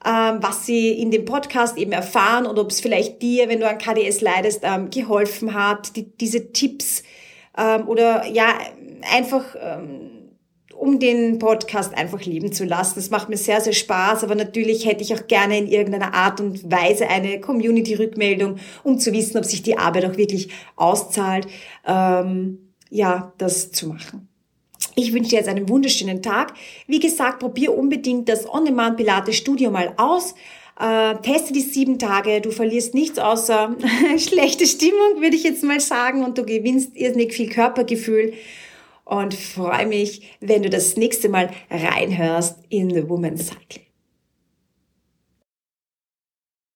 ähm, 0.06 0.38
was 0.42 0.68
sie 0.68 0.92
in 0.92 1.10
dem 1.10 1.26
Podcast 1.26 1.76
eben 1.80 1.92
erfahren 1.92 2.46
und 2.46 2.60
ob 2.60 2.70
es 2.70 2.82
vielleicht 2.82 3.24
dir, 3.24 3.50
wenn 3.50 3.62
du 3.62 3.68
an 3.68 3.80
KDS 3.80 4.22
leidest, 4.22 4.60
ähm, 4.62 4.92
geholfen 4.92 5.56
hat, 5.56 5.96
die, 5.96 6.16
diese 6.16 6.54
Tipps 6.54 7.02
ähm, 7.58 7.88
oder 7.88 8.28
ja 8.28 8.46
einfach 9.12 9.56
ähm, 9.60 10.16
um 10.74 11.00
den 11.00 11.40
Podcast 11.40 11.96
einfach 11.96 12.24
leben 12.24 12.52
zu 12.52 12.66
lassen. 12.66 12.96
Das 12.96 13.10
macht 13.10 13.30
mir 13.30 13.38
sehr, 13.38 13.62
sehr 13.62 13.74
Spaß, 13.74 14.24
aber 14.24 14.36
natürlich 14.36 14.86
hätte 14.86 15.04
ich 15.04 15.14
auch 15.14 15.28
gerne 15.28 15.58
in 15.58 15.68
irgendeiner 15.68 16.14
Art 16.14 16.42
und 16.42 16.70
Weise 16.70 17.08
eine 17.08 17.40
Community-Rückmeldung, 17.40 18.58
um 18.84 19.00
zu 19.00 19.14
wissen, 19.14 19.38
ob 19.38 19.46
sich 19.46 19.64
die 19.64 19.78
Arbeit 19.78 20.06
auch 20.06 20.18
wirklich 20.18 20.50
auszahlt, 20.76 21.48
ähm, 21.86 22.72
ja, 22.90 23.34
das 23.38 23.72
zu 23.72 23.88
machen. 23.88 24.28
Ich 24.96 25.14
wünsche 25.14 25.32
dir 25.32 25.38
jetzt 25.38 25.50
einen 25.50 25.68
wunderschönen 25.68 26.22
Tag. 26.22 26.54
Wie 26.88 27.00
gesagt, 27.00 27.40
probier 27.40 27.78
unbedingt 27.78 28.30
das 28.30 28.50
On-Demand 28.50 28.98
Pilates 28.98 29.36
Studio 29.36 29.70
mal 29.70 29.94
aus. 29.98 30.36
Äh, 30.80 31.16
teste 31.22 31.54
die 31.54 31.62
sieben 31.62 32.00
Tage, 32.00 32.42
du 32.42 32.52
verlierst 32.52 32.94
nichts 32.94 33.18
außer 33.18 33.76
schlechte 34.18 34.66
Stimmung, 34.66 35.22
würde 35.22 35.36
ich 35.36 35.44
jetzt 35.44 35.64
mal 35.64 35.80
sagen, 35.80 36.24
und 36.24 36.38
du 36.38 36.44
gewinnst 36.44 36.96
irrsinnig 36.96 37.34
viel 37.34 37.50
Körpergefühl 37.50 38.34
und 39.06 39.34
freue 39.34 39.86
mich, 39.86 40.36
wenn 40.42 40.64
du 40.64 40.70
das 40.70 40.98
nächste 40.98 41.30
Mal 41.30 41.52
reinhörst 41.70 42.60
in 42.70 42.90
The 42.90 43.08
Woman's 43.08 43.48
Cycling. 43.48 43.85